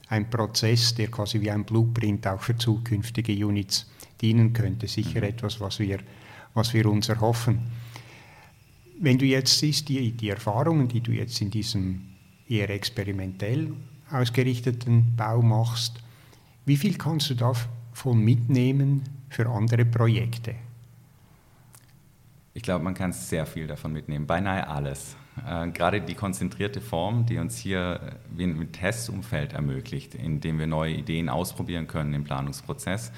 ein 0.07 0.29
Prozess, 0.29 0.95
der 0.95 1.11
quasi 1.11 1.41
wie 1.41 1.51
ein 1.51 1.65
Blueprint 1.65 2.25
auch 2.25 2.39
für 2.39 2.55
zukünftige 2.55 3.45
Units 3.45 3.85
dienen 4.21 4.53
könnte. 4.53 4.87
Sicher 4.87 5.19
mhm. 5.19 5.27
etwas, 5.27 5.59
was 5.59 5.77
wir, 5.79 5.99
was 6.53 6.73
wir 6.73 6.85
uns 6.85 7.09
erhoffen. 7.09 7.59
wenn 9.01 9.17
du 9.17 9.25
jetzt 9.25 9.59
siehst, 9.59 9.89
die, 9.89 10.13
die 10.13 10.29
Erfahrungen, 10.29 10.87
die 10.87 11.01
du 11.01 11.11
jetzt 11.11 11.41
in 11.41 11.51
diesem 11.51 12.03
eher 12.47 12.69
experimentell 12.69 13.73
ausgerichteten 14.11 15.15
Bau 15.15 15.41
machst, 15.41 16.01
wie 16.65 16.77
viel 16.77 16.97
kannst 16.97 17.29
du 17.29 17.35
davon 17.35 18.19
mitnehmen 18.19 19.03
für 19.29 19.47
andere 19.47 19.85
Projekte? 19.85 20.55
Ich 22.53 22.63
glaube, 22.63 22.83
man 22.83 22.93
kann 22.93 23.13
sehr 23.13 23.45
viel 23.45 23.67
davon 23.67 23.93
mitnehmen, 23.93 24.25
beinahe 24.25 24.67
alles. 24.67 25.15
Äh, 25.45 25.69
gerade 25.69 26.01
die 26.01 26.15
konzentrierte 26.15 26.81
Form, 26.81 27.25
die 27.25 27.37
uns 27.37 27.57
hier 27.57 28.17
wie 28.35 28.45
ein 28.45 28.71
Testumfeld 28.71 29.53
ermöglicht, 29.53 30.15
in 30.15 30.41
dem 30.41 30.57
wir 30.57 30.67
neue 30.67 30.93
Ideen 30.93 31.29
ausprobieren 31.29 31.87
können 31.87 32.13
im 32.13 32.23
Planungsprozess, 32.23 33.11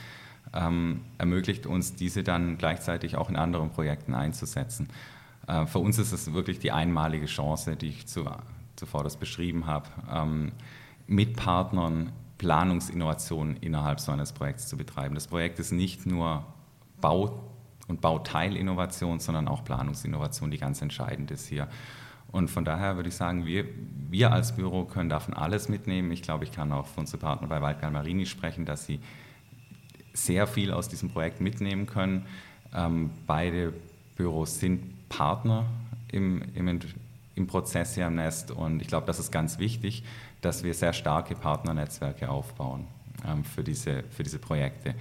ähm, 0.54 1.02
ermöglicht 1.18 1.66
uns, 1.66 1.96
diese 1.96 2.24
dann 2.24 2.58
gleichzeitig 2.58 3.16
auch 3.16 3.30
in 3.30 3.36
anderen 3.36 3.70
Projekten 3.70 4.14
einzusetzen. 4.14 4.90
Äh, 5.48 5.66
für 5.66 5.80
uns 5.80 5.98
ist 5.98 6.12
es 6.12 6.34
wirklich 6.34 6.60
die 6.60 6.72
einmalige 6.72 7.28
Chance, 7.28 7.76
die 7.76 7.88
ich 7.88 8.08
zu, 8.08 8.26
zuvor 8.76 9.04
das 9.04 9.18
beschrieben 9.18 9.66
habe, 9.66 9.88
ähm, 10.14 10.52
mit 11.10 11.36
Partnern 11.36 12.12
Planungsinnovationen 12.38 13.58
innerhalb 13.58 14.00
so 14.00 14.12
eines 14.12 14.32
Projekts 14.32 14.68
zu 14.68 14.78
betreiben. 14.78 15.16
Das 15.16 15.28
Projekt 15.28 15.60
ist 15.60 15.72
nicht 15.72 16.06
nur 16.06 16.46
Bau 17.02 17.52
und 17.88 18.00
Bauteilinnovation, 18.00 19.20
sondern 19.20 19.48
auch 19.48 19.64
Planungsinnovation, 19.64 20.52
die 20.52 20.58
ganz 20.58 20.82
entscheidend 20.82 21.32
ist 21.32 21.48
hier. 21.48 21.68
Und 22.32 22.50
von 22.50 22.64
daher 22.64 22.96
würde 22.96 23.10
ich 23.10 23.16
sagen, 23.16 23.46
wir, 23.46 23.66
wir 24.10 24.32
als 24.32 24.56
Büro 24.56 24.86
können 24.86 25.10
davon 25.10 25.34
alles 25.34 25.68
mitnehmen. 25.68 26.12
Ich 26.12 26.22
glaube, 26.22 26.44
ich 26.44 26.52
kann 26.52 26.72
auch 26.72 26.86
für 26.86 27.00
unsere 27.00 27.18
Partner 27.18 27.48
bei 27.48 27.62
Waldgal 27.62 27.92
Marini 27.92 28.28
sprechen, 28.28 28.66
dass 28.66 28.86
sie 28.86 29.00
sehr 30.14 30.46
viel 30.46 30.72
aus 30.72 30.88
diesem 30.90 31.10
Projekt 31.10 31.42
mitnehmen 31.42 31.88
können. 31.88 32.26
Ähm, 32.74 33.10
beide 33.26 33.74
Büros 34.16 34.60
sind 34.60 35.10
Partner 35.10 35.66
im, 36.12 36.44
im, 36.54 36.80
im 37.34 37.48
Prozess 37.48 37.96
hier 37.96 38.06
am 38.06 38.16
Nest 38.16 38.52
und 38.52 38.82
ich 38.82 38.88
glaube, 38.88 39.08
das 39.08 39.18
ist 39.18 39.32
ganz 39.32 39.58
wichtig, 39.58 40.04
dass 40.42 40.64
wir 40.64 40.74
sehr 40.74 40.94
starke 40.94 41.36
Partnernetzwerke 41.36 42.30
aufbauen 42.30 42.88
ähm, 43.28 43.44
für, 43.44 43.64
diese, 43.64 44.04
für 44.10 44.24
diese 44.24 44.40
Projekte. 44.40 44.96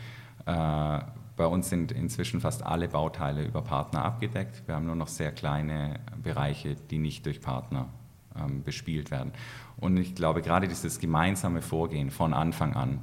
Äh, 0.47 1.01
bei 1.37 1.47
uns 1.47 1.69
sind 1.69 1.93
inzwischen 1.93 2.41
fast 2.41 2.65
alle 2.65 2.89
Bauteile 2.89 3.45
über 3.45 3.63
Partner 3.63 4.05
abgedeckt. 4.05 4.67
Wir 4.67 4.75
haben 4.75 4.87
nur 4.87 4.97
noch 4.97 5.09
sehr 5.09 5.31
kleine 5.31 6.01
Bereiche, 6.21 6.75
die 6.75 6.99
nicht 6.99 7.25
durch 7.27 7.41
Partner 7.41 7.89
ähm, 8.37 8.65
bespielt 8.65 9.11
werden. 9.13 9.33
Und 9.77 9.97
ich 9.97 10.17
glaube, 10.17 10.43
gerade 10.43 10.67
dieses 10.67 10.99
gemeinsame 10.99 11.63
Vorgehen 11.63 12.11
von 12.11 12.35
Anfang 12.35 12.75
an, 12.75 12.99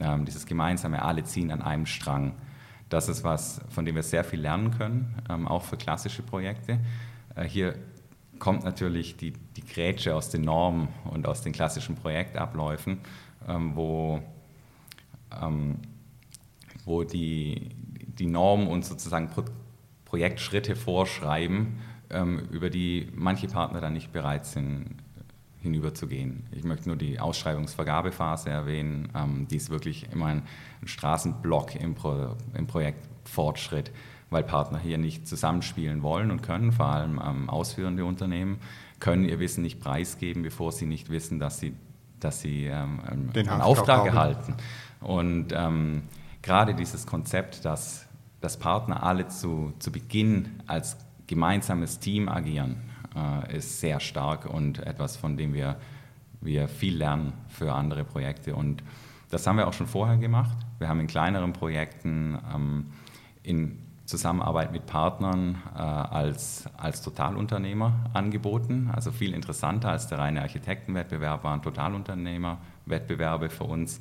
ähm, 0.00 0.24
dieses 0.24 0.46
gemeinsame, 0.46 1.02
alle 1.02 1.22
ziehen 1.22 1.52
an 1.52 1.62
einem 1.62 1.86
Strang, 1.86 2.32
das 2.88 3.08
ist 3.08 3.22
was, 3.22 3.60
von 3.68 3.84
dem 3.84 3.94
wir 3.94 4.02
sehr 4.02 4.24
viel 4.24 4.40
lernen 4.40 4.72
können, 4.72 5.14
ähm, 5.28 5.46
auch 5.46 5.62
für 5.62 5.76
klassische 5.76 6.22
Projekte. 6.22 6.80
Äh, 7.36 7.44
hier 7.44 7.76
kommt 8.40 8.64
natürlich 8.64 9.16
die, 9.16 9.32
die 9.32 9.64
Grätsche 9.64 10.16
aus 10.16 10.30
den 10.30 10.42
Normen 10.42 10.88
und 11.04 11.28
aus 11.28 11.42
den 11.42 11.52
klassischen 11.52 11.94
Projektabläufen, 11.94 12.98
ähm, 13.46 13.76
wo 13.76 14.20
ähm, 15.40 15.76
wo 16.84 17.04
die, 17.04 17.68
die 18.18 18.26
Normen 18.26 18.66
uns 18.66 18.88
sozusagen 18.88 19.28
Pro 19.28 19.44
Projektschritte 20.04 20.74
vorschreiben, 20.74 21.78
ähm, 22.10 22.40
über 22.50 22.68
die 22.68 23.08
manche 23.14 23.46
Partner 23.46 23.80
dann 23.80 23.92
nicht 23.92 24.10
bereit 24.10 24.44
sind, 24.44 24.96
hinüberzugehen. 25.62 26.48
Ich 26.50 26.64
möchte 26.64 26.88
nur 26.88 26.96
die 26.96 27.20
Ausschreibungsvergabephase 27.20 28.50
erwähnen. 28.50 29.08
Ähm, 29.14 29.46
die 29.48 29.54
ist 29.54 29.70
wirklich 29.70 30.10
immer 30.10 30.26
ein, 30.26 30.42
Straßenblock 30.84 31.76
im, 31.76 31.94
Pro, 31.94 32.34
im 32.54 32.66
Projekt 32.66 33.06
Fortschritt, 33.24 33.92
weil 34.30 34.44
Partner 34.44 34.78
hier 34.78 34.96
nicht 34.96 35.26
zusammenspielen 35.26 36.02
wollen 36.02 36.30
und 36.30 36.42
können, 36.42 36.72
vor 36.72 36.86
allem 36.86 37.20
ähm, 37.24 37.50
ausführende 37.50 38.04
Unternehmen, 38.04 38.58
können 39.00 39.24
ihr 39.24 39.40
Wissen 39.40 39.62
nicht 39.62 39.80
preisgeben, 39.80 40.42
bevor 40.42 40.72
sie 40.72 40.86
nicht 40.86 41.10
wissen, 41.10 41.38
dass 41.38 41.58
sie, 41.58 41.74
dass 42.20 42.40
sie 42.40 42.66
ähm, 42.66 43.00
einen 43.06 43.60
Auftrag, 43.60 44.06
erhalten. 44.06 44.54
Und 45.00 45.52
ähm, 45.52 46.02
gerade 46.42 46.74
dieses 46.74 47.06
Konzept, 47.06 47.64
dass, 47.64 48.06
dass 48.40 48.58
Partner 48.58 49.02
alle 49.02 49.28
zu, 49.28 49.72
zu 49.78 49.90
Beginn 49.90 50.60
als 50.66 50.96
gemeinsames 51.26 51.98
Team 51.98 52.28
agieren, 52.28 52.76
äh, 53.16 53.56
ist 53.56 53.80
sehr 53.80 54.00
stark 54.00 54.46
und 54.46 54.78
etwas, 54.86 55.16
von 55.16 55.36
dem 55.36 55.54
wir, 55.54 55.76
wir 56.40 56.68
viel 56.68 56.96
lernen 56.96 57.32
für 57.48 57.72
andere 57.72 58.04
Projekte. 58.04 58.54
Und 58.54 58.82
das 59.30 59.46
haben 59.46 59.56
wir 59.56 59.66
auch 59.66 59.72
schon 59.72 59.86
vorher 59.86 60.18
gemacht. 60.18 60.56
Wir 60.78 60.88
haben 60.88 61.00
in 61.00 61.06
kleineren 61.06 61.52
Projekten 61.52 62.38
ähm, 62.54 62.86
in 63.42 63.78
Zusammenarbeit 64.10 64.72
mit 64.72 64.86
Partnern 64.86 65.62
äh, 65.74 65.78
als, 65.78 66.64
als 66.76 67.00
Totalunternehmer 67.02 68.10
angeboten. 68.12 68.90
Also 68.92 69.12
viel 69.12 69.32
interessanter 69.32 69.90
als 69.90 70.08
der 70.08 70.18
reine 70.18 70.42
Architektenwettbewerb 70.42 71.44
waren 71.44 71.62
Totalunternehmerwettbewerbe 71.62 73.48
für 73.48 73.64
uns 73.64 74.00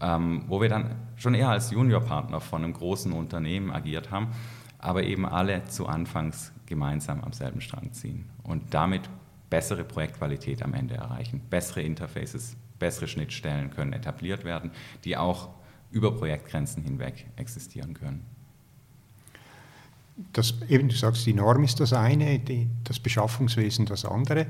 ähm, 0.00 0.44
wo 0.46 0.60
wir 0.60 0.68
dann 0.68 0.94
schon 1.16 1.34
eher 1.34 1.48
als 1.48 1.70
Juniorpartner 1.70 2.40
von 2.40 2.64
einem 2.64 2.72
großen 2.72 3.12
Unternehmen 3.12 3.70
agiert 3.70 4.10
haben, 4.10 4.28
aber 4.78 5.02
eben 5.02 5.26
alle 5.26 5.64
zu 5.64 5.86
Anfangs 5.86 6.52
gemeinsam 6.66 7.22
am 7.22 7.32
selben 7.32 7.60
Strang 7.60 7.92
ziehen 7.92 8.30
und 8.42 8.74
damit 8.74 9.08
bessere 9.50 9.84
Projektqualität 9.84 10.62
am 10.62 10.74
Ende 10.74 10.94
erreichen, 10.94 11.40
bessere 11.50 11.82
Interfaces, 11.82 12.56
bessere 12.78 13.08
Schnittstellen 13.08 13.70
können 13.70 13.92
etabliert 13.92 14.44
werden, 14.44 14.70
die 15.04 15.16
auch 15.16 15.48
über 15.90 16.14
Projektgrenzen 16.14 16.82
hinweg 16.82 17.26
existieren 17.36 17.94
können. 17.94 18.26
Das, 20.32 20.54
eben, 20.68 20.88
du 20.88 20.96
sagst, 20.96 21.26
die 21.26 21.34
Norm 21.34 21.62
ist 21.64 21.80
das 21.80 21.92
eine, 21.92 22.38
die, 22.38 22.68
das 22.84 22.98
Beschaffungswesen 22.98 23.86
das 23.86 24.04
andere 24.04 24.46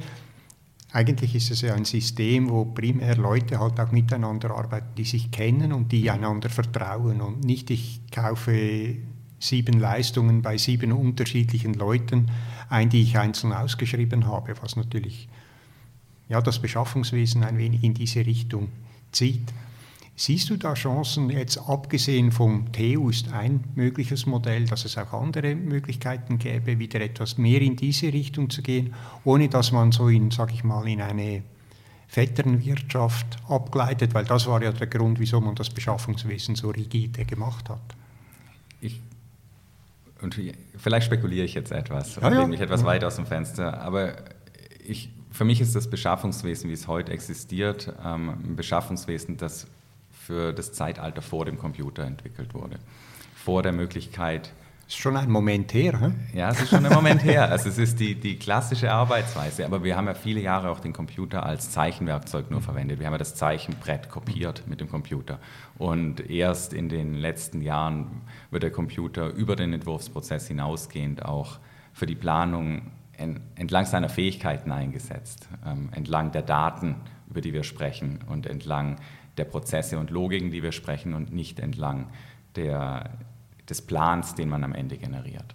eigentlich 0.92 1.34
ist 1.34 1.50
es 1.50 1.60
ja 1.60 1.74
ein 1.74 1.84
System, 1.84 2.48
wo 2.48 2.64
primär 2.64 3.16
Leute 3.16 3.60
halt 3.60 3.78
auch 3.78 3.92
miteinander 3.92 4.50
arbeiten, 4.50 4.94
die 4.96 5.04
sich 5.04 5.30
kennen 5.30 5.72
und 5.72 5.92
die 5.92 6.10
einander 6.10 6.48
vertrauen 6.48 7.20
und 7.20 7.44
nicht 7.44 7.70
ich 7.70 8.00
kaufe 8.10 8.96
sieben 9.38 9.78
Leistungen 9.78 10.42
bei 10.42 10.56
sieben 10.56 10.92
unterschiedlichen 10.92 11.74
Leuten 11.74 12.30
ein, 12.70 12.88
die 12.88 13.02
ich 13.02 13.18
einzeln 13.18 13.52
ausgeschrieben 13.52 14.26
habe, 14.26 14.54
was 14.62 14.76
natürlich 14.76 15.28
ja, 16.28 16.40
das 16.40 16.58
Beschaffungswesen 16.58 17.44
ein 17.44 17.58
wenig 17.58 17.84
in 17.84 17.94
diese 17.94 18.24
Richtung 18.24 18.68
zieht. 19.12 19.52
Siehst 20.20 20.50
du 20.50 20.56
da 20.56 20.74
Chancen, 20.74 21.30
jetzt 21.30 21.58
abgesehen 21.58 22.32
vom 22.32 22.72
TU 22.72 23.08
ist 23.08 23.32
ein 23.32 23.62
mögliches 23.76 24.26
Modell, 24.26 24.64
dass 24.64 24.84
es 24.84 24.98
auch 24.98 25.12
andere 25.12 25.54
Möglichkeiten 25.54 26.38
gäbe, 26.38 26.80
wieder 26.80 27.00
etwas 27.00 27.38
mehr 27.38 27.62
in 27.62 27.76
diese 27.76 28.12
Richtung 28.12 28.50
zu 28.50 28.60
gehen, 28.60 28.94
ohne 29.22 29.48
dass 29.48 29.70
man 29.70 29.92
so 29.92 30.08
in, 30.08 30.32
sag 30.32 30.52
ich 30.52 30.64
mal, 30.64 30.88
in 30.88 31.00
eine 31.02 31.44
Vetternwirtschaft 32.08 33.36
abgleitet, 33.48 34.12
weil 34.12 34.24
das 34.24 34.48
war 34.48 34.60
ja 34.60 34.72
der 34.72 34.88
Grund, 34.88 35.20
wieso 35.20 35.40
man 35.40 35.54
das 35.54 35.70
Beschaffungswesen 35.70 36.56
so 36.56 36.70
rigide 36.70 37.24
gemacht 37.24 37.68
hat. 37.68 37.94
Ich, 38.80 39.00
und 40.20 40.36
vielleicht 40.78 41.06
spekuliere 41.06 41.44
ich 41.44 41.54
jetzt 41.54 41.70
etwas, 41.70 42.16
ja, 42.16 42.28
ja. 42.28 42.44
mich 42.48 42.60
etwas 42.60 42.80
ja. 42.80 42.88
weit 42.88 43.04
aus 43.04 43.14
dem 43.14 43.26
Fenster, 43.26 43.80
aber 43.80 44.16
ich, 44.84 45.10
für 45.30 45.44
mich 45.44 45.60
ist 45.60 45.76
das 45.76 45.88
Beschaffungswesen, 45.88 46.68
wie 46.70 46.74
es 46.74 46.88
heute 46.88 47.12
existiert, 47.12 47.94
ähm, 48.04 48.30
ein 48.30 48.56
Beschaffungswesen, 48.56 49.36
das 49.36 49.68
für 50.28 50.52
das 50.52 50.74
Zeitalter 50.74 51.22
vor 51.22 51.46
dem 51.46 51.58
Computer 51.58 52.04
entwickelt 52.04 52.52
wurde. 52.52 52.78
Vor 53.34 53.62
der 53.62 53.72
Möglichkeit. 53.72 54.52
Das 54.84 54.94
ist 54.94 55.00
schon 55.00 55.16
ein 55.16 55.30
Moment 55.30 55.72
her, 55.72 55.98
hm? 55.98 56.16
Ja, 56.34 56.50
es 56.50 56.60
ist 56.60 56.68
schon 56.68 56.84
ein 56.84 56.92
Moment 56.92 57.24
her. 57.24 57.50
Also 57.50 57.70
es 57.70 57.78
ist 57.78 57.98
die, 57.98 58.14
die 58.14 58.38
klassische 58.38 58.92
Arbeitsweise. 58.92 59.64
Aber 59.64 59.82
wir 59.82 59.96
haben 59.96 60.06
ja 60.06 60.12
viele 60.12 60.40
Jahre 60.40 60.68
auch 60.68 60.80
den 60.80 60.92
Computer 60.92 61.46
als 61.46 61.70
Zeichenwerkzeug 61.70 62.50
nur 62.50 62.60
verwendet. 62.60 62.98
Wir 62.98 63.06
haben 63.06 63.14
ja 63.14 63.18
das 63.18 63.36
Zeichenbrett 63.36 64.10
kopiert 64.10 64.64
mit 64.66 64.82
dem 64.82 64.90
Computer. 64.90 65.38
Und 65.78 66.28
erst 66.28 66.74
in 66.74 66.90
den 66.90 67.14
letzten 67.14 67.62
Jahren 67.62 68.20
wird 68.50 68.64
der 68.64 68.70
Computer 68.70 69.30
über 69.30 69.56
den 69.56 69.72
Entwurfsprozess 69.72 70.46
hinausgehend 70.46 71.24
auch 71.24 71.58
für 71.94 72.04
die 72.04 72.16
Planung 72.16 72.82
entlang 73.56 73.86
seiner 73.86 74.10
Fähigkeiten 74.10 74.72
eingesetzt, 74.72 75.48
ähm, 75.66 75.88
entlang 75.92 76.32
der 76.32 76.42
Daten, 76.42 76.96
über 77.28 77.40
die 77.40 77.52
wir 77.52 77.64
sprechen 77.64 78.20
und 78.28 78.46
entlang 78.46 78.96
der 79.38 79.44
Prozesse 79.44 79.98
und 79.98 80.10
Logiken, 80.10 80.50
die 80.50 80.62
wir 80.62 80.72
sprechen, 80.72 81.14
und 81.14 81.32
nicht 81.32 81.60
entlang 81.60 82.08
der, 82.56 83.10
des 83.68 83.82
Plans, 83.82 84.34
den 84.34 84.48
man 84.48 84.64
am 84.64 84.74
Ende 84.74 84.98
generiert. 84.98 85.54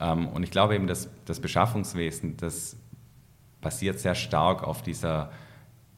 Ähm, 0.00 0.28
und 0.28 0.42
ich 0.42 0.50
glaube 0.50 0.74
eben, 0.74 0.86
dass 0.86 1.08
das 1.24 1.40
Beschaffungswesen, 1.40 2.36
das 2.36 2.76
basiert 3.60 3.98
sehr 3.98 4.14
stark 4.14 4.62
auf 4.62 4.82
dieser, 4.82 5.30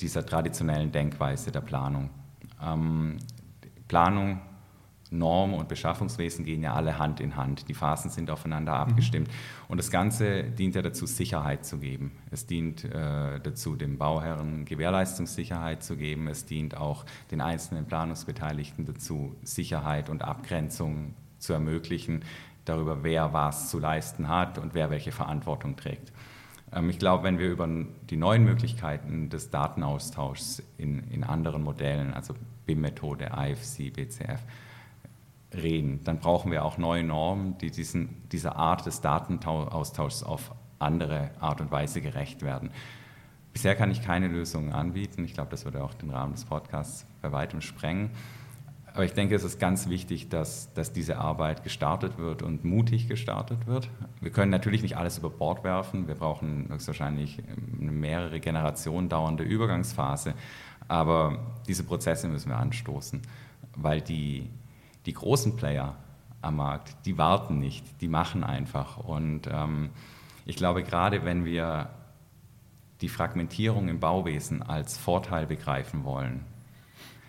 dieser 0.01 0.25
traditionellen 0.25 0.93
Denkweise 0.93 1.53
der 1.53 1.61
Planung. 1.61 2.11
Ähm, 2.65 3.19
Planung 3.89 4.41
Norm 5.11 5.55
und 5.55 5.69
Beschaffungswesen 5.69 6.45
gehen 6.45 6.63
ja 6.63 6.75
alle 6.75 6.99
Hand 6.99 7.21
in 7.21 7.37
Hand. 7.37 7.69
Die 7.69 7.75
Phasen 7.75 8.11
sind 8.11 8.31
aufeinander 8.31 8.73
mhm. 8.75 8.91
abgestimmt. 8.91 9.29
Und 9.69 9.79
das 9.79 9.91
Ganze 9.91 10.45
dient 10.45 10.75
ja 10.75 10.83
dazu, 10.83 11.07
Sicherheit 11.07 11.65
zu 11.65 11.79
geben. 11.79 12.13
Es 12.31 12.47
dient 12.47 12.85
äh, 12.85 13.41
dazu, 13.41 13.77
dem 13.77 13.99
Bauherren 13.99 14.65
Gewährleistungssicherheit 14.65 15.83
zu 15.83 15.97
geben. 15.97 16.29
Es 16.29 16.47
dient 16.47 16.77
auch 16.77 17.05
den 17.31 17.41
einzelnen 17.41 17.87
Planungsbeteiligten 17.87 18.85
dazu, 18.85 19.35
Sicherheit 19.43 20.11
und 20.11 20.23
Abgrenzung 20.23 21.15
zu 21.39 21.53
ermöglichen, 21.53 22.25
darüber, 22.65 23.03
wer 23.03 23.33
was 23.33 23.71
zu 23.71 23.79
leisten 23.79 24.29
hat 24.29 24.59
und 24.59 24.75
wer 24.75 24.91
welche 24.91 25.13
Verantwortung 25.13 25.77
trägt. 25.77 26.13
Ähm, 26.73 26.91
ich 26.91 26.99
glaube, 26.99 27.25
wenn 27.25 27.39
wir 27.39 27.49
über 27.49 27.69
die 27.69 28.17
neuen 28.17 28.45
Möglichkeiten 28.45 29.31
des 29.31 29.51
Datenaustauschs 29.51 30.63
in, 30.77 31.05
in 31.11 31.25
anderen 31.25 31.63
Modellen, 31.63 32.15
also 32.15 32.35
BIM-Methode, 32.67 33.31
IFC, 33.37 33.93
BCF, 33.93 34.43
reden, 35.53 36.01
dann 36.05 36.19
brauchen 36.19 36.53
wir 36.53 36.65
auch 36.65 36.79
neue 36.79 37.05
Normen, 37.05 37.57
die 37.59 37.71
diesen, 37.71 38.29
dieser 38.31 38.57
Art 38.57 38.87
des 38.87 39.01
Datenaustauschs 39.01 40.23
auf 40.23 40.53
andere 40.79 41.31
Art 41.41 41.61
und 41.61 41.71
Weise 41.71 42.01
gerecht 42.01 42.43
werden. 42.43 42.71
Bisher 43.53 43.75
kann 43.75 43.91
ich 43.91 44.03
keine 44.03 44.29
Lösungen 44.29 44.73
anbieten. 44.73 45.25
Ich 45.25 45.35
glaube, 45.35 45.51
das 45.51 45.65
würde 45.65 45.83
auch 45.83 45.95
den 45.95 46.11
Rahmen 46.11 46.33
des 46.33 46.45
Podcasts 46.45 47.07
bei 47.23 47.33
weitem 47.33 47.61
sprengen. 47.61 48.11
Aber 48.95 49.05
ich 49.05 49.13
denke, 49.13 49.35
es 49.35 49.45
ist 49.45 49.61
ganz 49.61 49.89
wichtig, 49.89 50.29
dass, 50.29 50.73
dass 50.75 50.93
diese 50.93 51.19
Arbeit 51.19 51.63
gestartet 51.63 52.19
wird 52.19 52.43
und 52.43 52.65
mutig 52.65 53.09
gestartet 53.09 53.67
wird. 53.67 53.89
Wir 54.21 54.31
können 54.31 54.51
natürlich 54.51 54.83
nicht 54.83 54.97
alles 54.97 55.19
über 55.19 55.31
Bord 55.31 55.63
werfen. 55.63 56.09
Wir 56.09 56.15
brauchen 56.15 56.69
höchstwahrscheinlich 56.69 57.43
eine 57.81 57.93
mehrere 57.93 58.41
Generationen 58.41 59.09
dauernde 59.09 59.45
Übergangsphase. 59.45 60.35
Aber 60.89 61.39
diese 61.69 61.85
Prozesse 61.85 62.29
müssen 62.29 62.49
wir 62.49 62.57
anstoßen, 62.57 63.23
weil 63.77 64.01
die, 64.01 64.51
die 65.09 65.15
großen 65.15 65.57
Player 65.57 65.97
am 66.43 66.57
Markt, 66.57 66.95
die 67.07 67.17
warten 67.17 67.59
nicht, 67.59 67.83
die 68.03 68.09
machen 68.09 68.45
einfach. 68.45 68.99
Und 68.99 69.49
ähm, 69.51 69.89
ich 70.45 70.55
glaube, 70.55 70.83
gerade 70.83 71.25
wenn 71.25 71.47
wir 71.47 71.89
die 73.01 73.09
Fragmentierung 73.09 73.89
im 73.89 74.01
Bauwesen 74.01 74.63
als 74.63 74.99
Vorteil 74.99 75.47
begreifen 75.47 76.05
wollen, 76.05 76.45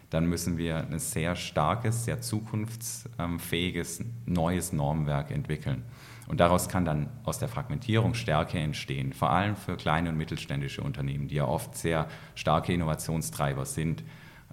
dann 0.09 0.25
müssen 0.25 0.57
wir 0.57 0.87
ein 0.91 0.99
sehr 0.99 1.37
starkes, 1.37 2.03
sehr 2.03 2.19
zukunftsfähiges 2.19 4.03
neues 4.25 4.73
Normwerk 4.73 5.31
entwickeln. 5.31 5.83
Und 6.27 6.41
daraus 6.41 6.67
kann 6.67 6.83
dann 6.83 7.09
aus 7.23 7.39
der 7.39 7.47
Fragmentierung 7.47 8.13
Stärke 8.13 8.59
entstehen, 8.59 9.13
vor 9.13 9.29
allem 9.29 9.55
für 9.55 9.77
kleine 9.77 10.09
und 10.09 10.17
mittelständische 10.17 10.81
Unternehmen, 10.81 11.29
die 11.29 11.35
ja 11.35 11.45
oft 11.45 11.77
sehr 11.77 12.09
starke 12.35 12.73
Innovationstreiber 12.73 13.65
sind, 13.65 14.03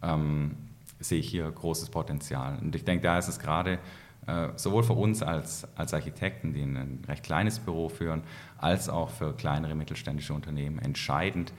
ähm, 0.01 0.57
sehe 1.01 1.19
ich 1.19 1.29
hier 1.29 1.51
großes 1.51 1.91
Potenzial. 1.91 2.59
Und 2.61 2.75
ich 2.75 2.85
denke, 2.85 3.03
da 3.03 3.19
ist 3.19 3.29
es 3.29 3.39
gerade 3.39 3.79
äh, 4.27 4.49
sowohl 4.57 4.83
für 4.83 4.95
uns 4.95 5.23
als, 5.23 5.67
als 5.77 5.95
Architekten, 5.95 6.53
die 6.53 6.63
ein 6.63 7.05
recht 7.07 7.23
kleines 7.23 7.59
Büro 7.59 7.89
führen, 7.89 8.23
als 8.59 8.89
auch 8.89 9.11
für 9.11 9.35
kleinere 9.35 9.75
mittelständische 9.75 10.35
Unternehmen 10.35 10.79
entscheidend, 10.79 11.53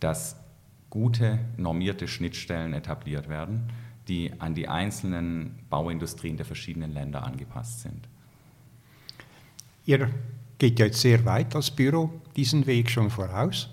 dass 0.00 0.36
gute 0.90 1.38
normierte 1.56 2.08
Schnittstellen 2.08 2.72
etabliert 2.72 3.28
werden, 3.28 3.68
die 4.08 4.32
an 4.38 4.54
die 4.54 4.68
einzelnen 4.68 5.58
Bauindustrien 5.68 6.36
der 6.36 6.46
verschiedenen 6.46 6.92
Länder 6.92 7.24
angepasst 7.24 7.80
sind. 7.80 8.08
Ihr 9.86 10.08
geht 10.58 10.78
ja 10.78 10.86
jetzt 10.86 11.00
sehr 11.00 11.24
weit 11.24 11.54
als 11.54 11.70
Büro 11.70 12.22
diesen 12.36 12.66
Weg 12.66 12.90
schon 12.90 13.10
voraus, 13.10 13.68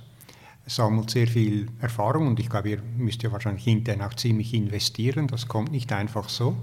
sammelt 0.66 1.10
sehr 1.10 1.28
viel 1.28 1.68
Erfahrung 1.80 2.28
und 2.28 2.40
ich 2.40 2.50
glaube, 2.50 2.70
ihr 2.70 2.82
müsst 2.98 3.24
ja 3.24 3.32
wahrscheinlich 3.32 3.68
intern 3.68 4.02
auch 4.02 4.14
ziemlich 4.14 4.54
investieren, 4.54 5.28
das 5.28 5.48
kommt 5.48 5.72
nicht 5.72 5.92
einfach 5.92 6.30
so. 6.30 6.56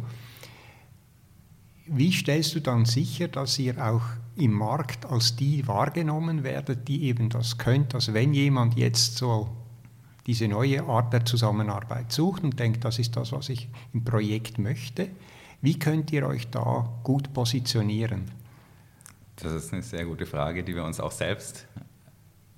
Wie 1.86 2.12
stellst 2.12 2.54
du 2.54 2.60
dann 2.60 2.84
sicher, 2.84 3.28
dass 3.28 3.58
ihr 3.58 3.82
auch 3.84 4.02
im 4.36 4.52
Markt 4.52 5.06
als 5.06 5.36
die 5.36 5.66
wahrgenommen 5.66 6.44
werdet, 6.44 6.86
die 6.86 7.04
eben 7.04 7.30
das 7.30 7.58
könnt? 7.58 7.94
Also 7.94 8.12
wenn 8.14 8.34
jemand 8.34 8.76
jetzt 8.76 9.16
so 9.16 9.48
diese 10.26 10.46
neue 10.46 10.84
Art 10.84 11.14
der 11.14 11.24
Zusammenarbeit 11.24 12.12
sucht 12.12 12.44
und 12.44 12.60
denkt, 12.60 12.84
das 12.84 12.98
ist 12.98 13.16
das, 13.16 13.32
was 13.32 13.48
ich 13.48 13.68
im 13.94 14.04
Projekt 14.04 14.58
möchte. 14.58 15.08
Wie 15.62 15.78
könnt 15.78 16.12
ihr 16.12 16.26
euch 16.26 16.48
da 16.50 16.86
gut 17.02 17.32
positionieren? 17.32 18.30
Das 19.36 19.52
ist 19.52 19.72
eine 19.72 19.82
sehr 19.82 20.04
gute 20.04 20.26
Frage, 20.26 20.62
die 20.62 20.74
wir 20.74 20.84
uns 20.84 21.00
auch 21.00 21.12
selbst 21.12 21.66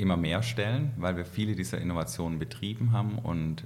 immer 0.00 0.16
mehr 0.16 0.42
stellen, 0.42 0.92
weil 0.96 1.16
wir 1.16 1.24
viele 1.24 1.54
dieser 1.54 1.78
Innovationen 1.78 2.38
betrieben 2.38 2.92
haben 2.92 3.18
und 3.18 3.64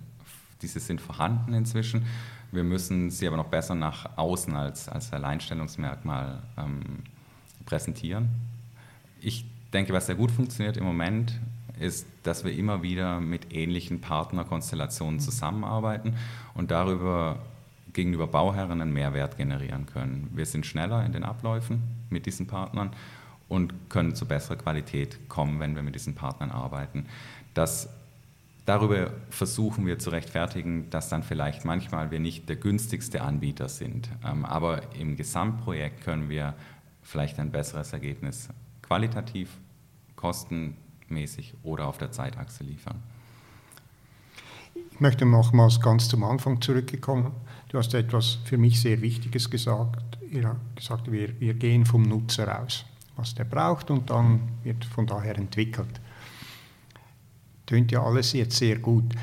diese 0.63 0.81
sind 0.81 1.01
vorhanden 1.01 1.55
inzwischen. 1.55 2.07
Wir 2.53 2.65
müssen 2.65 3.11
sie 3.11 3.27
aber 3.27 3.37
noch 3.37 3.49
besser 3.49 3.75
nach 3.75 4.17
außen 4.17 4.55
als, 4.55 4.89
als 4.89 5.13
Alleinstellungsmerkmal 5.13 6.43
ähm, 6.57 7.03
präsentieren. 7.67 8.29
Ich 9.21 9.45
denke, 9.73 9.93
was 9.93 10.07
sehr 10.07 10.15
gut 10.15 10.31
funktioniert 10.31 10.77
im 10.77 10.85
Moment, 10.85 11.41
ist, 11.81 12.07
dass 12.23 12.45
wir 12.45 12.53
immer 12.53 12.83
wieder 12.83 13.21
mit 13.21 13.53
ähnlichen 13.53 14.01
Partnerkonstellationen 14.01 15.19
zusammenarbeiten 15.19 16.15
und 16.55 16.71
darüber 16.71 17.41
gegenüber 17.93 18.27
Bauherren 18.27 18.81
einen 18.81 18.93
Mehrwert 18.93 19.37
generieren 19.37 19.87
können. 19.87 20.31
Wir 20.35 20.47
sind 20.47 20.67
schneller 20.67 21.05
in 21.05 21.13
den 21.13 21.25
Abläufen 21.25 21.83
mit 22.11 22.27
diesen 22.27 22.47
Partnern 22.47 22.91
und 23.55 23.89
können 23.89 24.15
zu 24.15 24.27
besserer 24.27 24.57
Qualität 24.57 25.29
kommen, 25.29 25.61
wenn 25.61 25.77
wir 25.77 25.83
mit 25.83 25.95
diesen 25.95 26.15
Partnern 26.15 26.51
arbeiten. 26.51 27.07
Das, 27.55 27.89
darüber 28.67 29.13
versuchen 29.31 29.87
wir 29.87 29.99
zu 29.99 30.11
rechtfertigen, 30.11 30.91
dass 30.91 31.09
dann 31.09 31.23
vielleicht 31.23 31.65
manchmal 31.65 32.11
wir 32.11 32.21
nicht 32.21 32.49
der 32.49 32.57
günstigste 32.57 33.23
Anbieter 33.23 33.69
sind. 33.69 34.09
Ähm, 34.25 34.45
aber 34.45 34.95
im 34.95 35.17
Gesamtprojekt 35.17 36.03
können 36.03 36.29
wir 36.29 36.55
vielleicht 37.03 37.39
ein 37.39 37.53
besseres 37.53 37.93
Ergebnis 37.93 38.49
qualitativ, 38.83 39.51
kosten 40.17 40.77
mäßig 41.09 41.55
oder 41.63 41.87
auf 41.87 41.99
der 41.99 42.11
Zeitachse 42.11 42.65
liefern. 42.65 43.03
Ich 44.91 45.01
möchte 45.01 45.27
nochmals 45.27 45.81
ganz 45.81 46.09
zum 46.09 46.25
Anfang 46.25 46.61
zurückgekommen. 46.61 47.33
Du 47.69 47.79
hast 47.79 47.95
etwas 47.95 48.39
für 48.45 48.59
mich 48.59 48.81
sehr 48.81 49.01
Wichtiges 49.01 49.51
gesagt. 49.51 50.19
Habt 50.43 50.77
gesagt, 50.77 51.13
wir, 51.13 51.41
wir 51.41 51.55
gehen 51.55 51.87
vom 51.87 52.03
Nutzer 52.03 52.61
aus, 52.61 52.85
was 53.17 53.35
der 53.35 53.45
braucht 53.45 53.91
und 53.91 54.11
dann 54.11 54.41
wird 54.63 54.85
von 54.85 55.07
daher 55.07 55.37
entwickelt. 55.37 56.01
Tönt 57.67 57.93
ja 57.93 58.03
alles 58.03 58.33
jetzt 58.33 58.57
sehr 58.57 58.79
gut. 58.79 59.15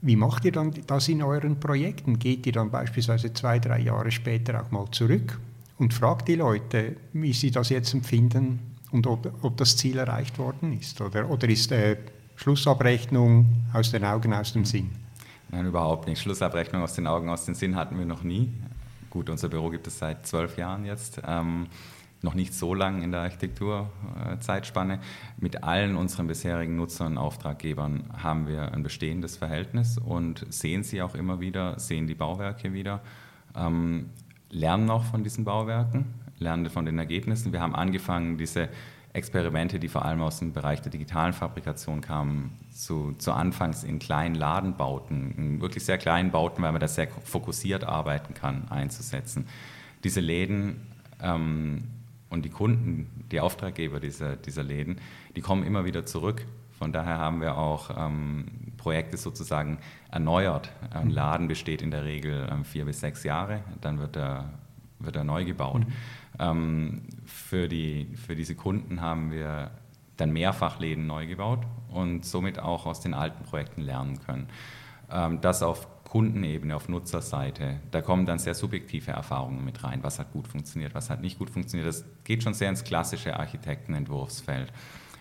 Wie 0.00 0.16
macht 0.16 0.44
ihr 0.44 0.52
dann 0.52 0.72
das 0.86 1.08
in 1.08 1.22
euren 1.22 1.60
Projekten? 1.60 2.18
Geht 2.18 2.46
ihr 2.46 2.52
dann 2.52 2.70
beispielsweise 2.70 3.32
zwei, 3.32 3.58
drei 3.58 3.80
Jahre 3.80 4.10
später 4.10 4.60
auch 4.60 4.70
mal 4.70 4.90
zurück 4.90 5.38
und 5.78 5.94
fragt 5.94 6.26
die 6.28 6.34
Leute, 6.34 6.96
wie 7.12 7.32
sie 7.32 7.50
das 7.50 7.68
jetzt 7.68 7.94
empfinden, 7.94 8.72
und 8.92 9.06
ob, 9.06 9.32
ob 9.42 9.56
das 9.56 9.76
Ziel 9.76 9.98
erreicht 9.98 10.38
worden 10.38 10.78
ist? 10.78 11.00
Oder, 11.00 11.28
oder 11.28 11.48
ist 11.48 11.72
äh, 11.72 11.96
Schlussabrechnung 12.36 13.46
aus 13.72 13.90
den 13.90 14.04
Augen, 14.04 14.32
aus 14.32 14.52
dem 14.52 14.64
Sinn? 14.64 14.90
Nein, 15.50 15.66
überhaupt 15.66 16.06
nicht. 16.06 16.20
Schlussabrechnung 16.20 16.82
aus 16.82 16.94
den 16.94 17.06
Augen, 17.06 17.28
aus 17.28 17.44
dem 17.44 17.54
Sinn 17.54 17.74
hatten 17.74 17.98
wir 17.98 18.06
noch 18.06 18.22
nie. 18.22 18.50
Gut, 19.10 19.28
unser 19.28 19.48
Büro 19.48 19.70
gibt 19.70 19.86
es 19.86 19.98
seit 19.98 20.26
zwölf 20.26 20.56
Jahren 20.56 20.84
jetzt. 20.84 21.20
Ähm, 21.26 21.66
noch 22.22 22.34
nicht 22.34 22.54
so 22.54 22.74
lang 22.74 23.02
in 23.02 23.12
der 23.12 23.20
Architekturzeitspanne. 23.22 25.00
Mit 25.38 25.64
allen 25.64 25.96
unseren 25.96 26.26
bisherigen 26.26 26.76
Nutzern 26.76 27.12
und 27.12 27.18
Auftraggebern 27.18 28.04
haben 28.22 28.46
wir 28.46 28.72
ein 28.72 28.82
bestehendes 28.82 29.36
Verhältnis 29.36 29.98
und 29.98 30.46
sehen 30.50 30.84
sie 30.84 31.02
auch 31.02 31.14
immer 31.14 31.40
wieder, 31.40 31.78
sehen 31.78 32.06
die 32.06 32.14
Bauwerke 32.14 32.72
wieder, 32.72 33.00
ähm, 33.56 34.10
lernen 34.50 34.90
auch 34.90 35.04
von 35.04 35.24
diesen 35.24 35.44
Bauwerken 35.44 36.22
lernen 36.42 36.68
von 36.68 36.84
den 36.84 36.98
Ergebnissen. 36.98 37.52
Wir 37.52 37.60
haben 37.60 37.74
angefangen, 37.74 38.36
diese 38.36 38.68
Experimente, 39.14 39.78
die 39.78 39.88
vor 39.88 40.04
allem 40.04 40.22
aus 40.22 40.38
dem 40.38 40.52
Bereich 40.52 40.80
der 40.80 40.90
digitalen 40.90 41.32
Fabrikation 41.32 42.00
kamen, 42.00 42.58
zu, 42.70 43.14
zu 43.18 43.32
Anfangs 43.32 43.84
in 43.84 43.98
kleinen 43.98 44.34
Ladenbauten, 44.34 45.32
in 45.32 45.60
wirklich 45.60 45.84
sehr 45.84 45.98
kleinen 45.98 46.30
Bauten, 46.30 46.62
weil 46.62 46.72
man 46.72 46.80
da 46.80 46.88
sehr 46.88 47.08
fokussiert 47.08 47.84
arbeiten 47.84 48.34
kann, 48.34 48.68
einzusetzen. 48.68 49.46
Diese 50.02 50.20
Läden 50.20 50.80
ähm, 51.20 51.84
und 52.32 52.44
die 52.44 52.50
Kunden, 52.50 53.26
die 53.30 53.40
Auftraggeber 53.40 54.00
dieser, 54.00 54.36
dieser 54.36 54.62
Läden, 54.62 54.96
die 55.36 55.42
kommen 55.42 55.64
immer 55.64 55.84
wieder 55.84 56.06
zurück. 56.06 56.46
Von 56.78 56.92
daher 56.92 57.18
haben 57.18 57.40
wir 57.40 57.58
auch 57.58 57.90
ähm, 57.96 58.46
Projekte 58.78 59.18
sozusagen 59.18 59.78
erneuert. 60.10 60.72
Ein 60.90 61.10
Laden 61.10 61.46
besteht 61.46 61.82
in 61.82 61.90
der 61.90 62.04
Regel 62.04 62.48
ähm, 62.50 62.64
vier 62.64 62.86
bis 62.86 63.00
sechs 63.00 63.22
Jahre, 63.22 63.60
dann 63.80 63.98
wird 63.98 64.16
er, 64.16 64.50
wird 64.98 65.14
er 65.14 65.24
neu 65.24 65.44
gebaut. 65.44 65.86
Mhm. 65.86 65.92
Ähm, 66.38 67.02
für, 67.26 67.68
die, 67.68 68.08
für 68.16 68.34
diese 68.34 68.54
Kunden 68.54 69.02
haben 69.02 69.30
wir 69.30 69.70
dann 70.16 70.32
mehrfach 70.32 70.80
Läden 70.80 71.06
neu 71.06 71.26
gebaut 71.26 71.60
und 71.90 72.24
somit 72.24 72.58
auch 72.58 72.86
aus 72.86 73.00
den 73.00 73.12
alten 73.12 73.44
Projekten 73.44 73.82
lernen 73.82 74.18
können. 74.20 74.48
Ähm, 75.10 75.40
das 75.42 75.62
auf 75.62 75.86
Kundenebene, 76.12 76.76
auf 76.76 76.90
Nutzerseite, 76.90 77.80
da 77.90 78.02
kommen 78.02 78.26
dann 78.26 78.38
sehr 78.38 78.52
subjektive 78.52 79.12
Erfahrungen 79.12 79.64
mit 79.64 79.82
rein. 79.82 80.00
Was 80.02 80.18
hat 80.18 80.30
gut 80.34 80.46
funktioniert, 80.46 80.94
was 80.94 81.08
hat 81.08 81.22
nicht 81.22 81.38
gut 81.38 81.48
funktioniert. 81.48 81.88
Das 81.88 82.04
geht 82.22 82.42
schon 82.42 82.52
sehr 82.52 82.68
ins 82.68 82.84
klassische 82.84 83.40
Architektenentwurfsfeld. 83.40 84.74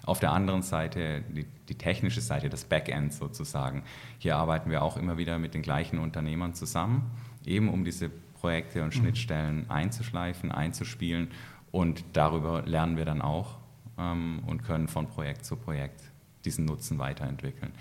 Auf 0.04 0.20
der 0.20 0.34
anderen 0.34 0.64
Seite, 0.64 1.24
die, 1.30 1.46
die, 1.70 1.76
technische 1.76 2.20
Seite, 2.20 2.50
das 2.50 2.66
Backend 2.66 3.14
sozusagen. 3.14 3.84
Hier 4.20 4.36
arbeiten 4.36 4.70
wir 4.70 4.82
auch 4.82 4.98
immer 4.98 5.18
wieder 5.18 5.40
mit 5.40 5.54
den 5.54 5.62
gleichen 5.62 5.98
Unternehmern 5.98 6.56
zusammen, 6.56 7.10
eben 7.46 7.70
um 7.70 7.86
diese 7.86 8.10
Projekte 8.10 8.84
und 8.84 8.94
mhm. 8.94 9.00
Schnittstellen 9.00 9.70
einzuschleifen, 9.70 10.52
einzuspielen 10.52 11.30
und 11.72 12.04
darüber 12.12 12.64
lernen 12.64 12.98
wir 12.98 13.06
dann 13.06 13.22
auch 13.22 13.60
ähm, 13.98 14.44
und 14.46 14.64
können 14.66 14.90
von 14.90 15.08
Projekt 15.08 15.46
zu 15.46 15.56
Projekt 15.56 16.02
diesen 16.44 16.66
Nutzen 16.66 17.00
weiterentwickeln. 17.00 17.72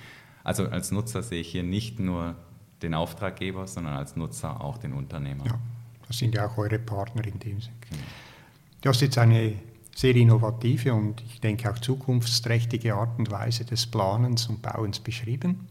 Also 0.44 0.68
als 0.68 0.92
Nutzer 0.92 1.24
sehe 1.24 1.40
ich 1.40 1.48
hier 1.48 1.64
nicht 1.64 1.98
nur 1.98 2.36
den 2.82 2.94
Auftraggeber, 2.94 3.66
sondern 3.66 3.94
als 3.94 4.16
Nutzer 4.16 4.60
auch 4.60 4.78
den 4.78 4.92
Unternehmer. 4.92 5.44
Ja, 5.46 5.58
das 6.06 6.18
sind 6.18 6.34
ja 6.34 6.46
auch 6.46 6.56
eure 6.58 6.78
Partner 6.78 7.24
in 7.24 7.38
dem 7.38 7.60
Sinne. 7.60 7.76
Genau. 7.88 8.02
Du 8.80 8.88
hast 8.88 9.00
jetzt 9.00 9.18
eine 9.18 9.54
sehr 9.94 10.16
innovative 10.16 10.94
und 10.94 11.22
ich 11.22 11.40
denke 11.40 11.70
auch 11.70 11.78
zukunftsträchtige 11.78 12.94
Art 12.94 13.18
und 13.18 13.30
Weise 13.30 13.64
des 13.64 13.86
Planens 13.86 14.46
und 14.46 14.62
Bauens 14.62 15.00
beschrieben. 15.00 15.68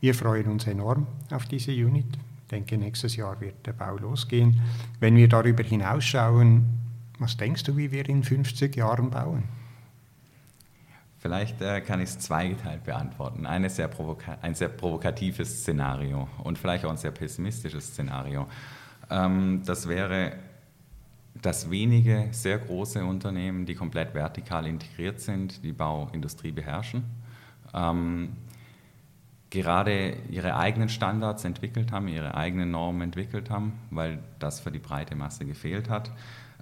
Wir 0.00 0.14
freuen 0.14 0.46
uns 0.46 0.66
enorm 0.66 1.06
auf 1.30 1.46
diese 1.46 1.72
Unit. 1.72 2.06
Ich 2.44 2.48
denke, 2.50 2.76
nächstes 2.76 3.16
Jahr 3.16 3.40
wird 3.40 3.66
der 3.66 3.72
Bau 3.72 3.96
losgehen. 3.96 4.60
Wenn 5.00 5.16
wir 5.16 5.28
darüber 5.28 5.64
hinausschauen, 5.64 6.66
was 7.18 7.36
denkst 7.36 7.64
du, 7.64 7.76
wie 7.76 7.90
wir 7.90 8.08
in 8.08 8.22
50 8.22 8.76
Jahren 8.76 9.10
bauen? 9.10 9.44
Vielleicht 11.22 11.62
äh, 11.62 11.80
kann 11.82 12.00
ich 12.00 12.08
es 12.08 12.18
zweigeteilt 12.18 12.82
beantworten. 12.82 13.46
Eine 13.46 13.70
sehr 13.70 13.88
ein 14.40 14.56
sehr 14.56 14.68
provokatives 14.68 15.60
Szenario 15.60 16.28
und 16.42 16.58
vielleicht 16.58 16.84
auch 16.84 16.90
ein 16.90 16.96
sehr 16.96 17.12
pessimistisches 17.12 17.86
Szenario. 17.86 18.48
Ähm, 19.08 19.62
das 19.64 19.88
wäre, 19.88 20.32
dass 21.40 21.70
wenige 21.70 22.26
sehr 22.32 22.58
große 22.58 23.04
Unternehmen, 23.04 23.66
die 23.66 23.76
komplett 23.76 24.14
vertikal 24.14 24.66
integriert 24.66 25.20
sind, 25.20 25.62
die 25.62 25.70
Bauindustrie 25.70 26.50
beherrschen, 26.50 27.04
ähm, 27.72 28.30
gerade 29.50 30.16
ihre 30.28 30.56
eigenen 30.56 30.88
Standards 30.88 31.44
entwickelt 31.44 31.92
haben, 31.92 32.08
ihre 32.08 32.34
eigenen 32.34 32.72
Normen 32.72 33.00
entwickelt 33.02 33.48
haben, 33.48 33.74
weil 33.90 34.18
das 34.40 34.58
für 34.58 34.72
die 34.72 34.80
breite 34.80 35.14
Masse 35.14 35.44
gefehlt 35.44 35.88
hat. 35.88 36.10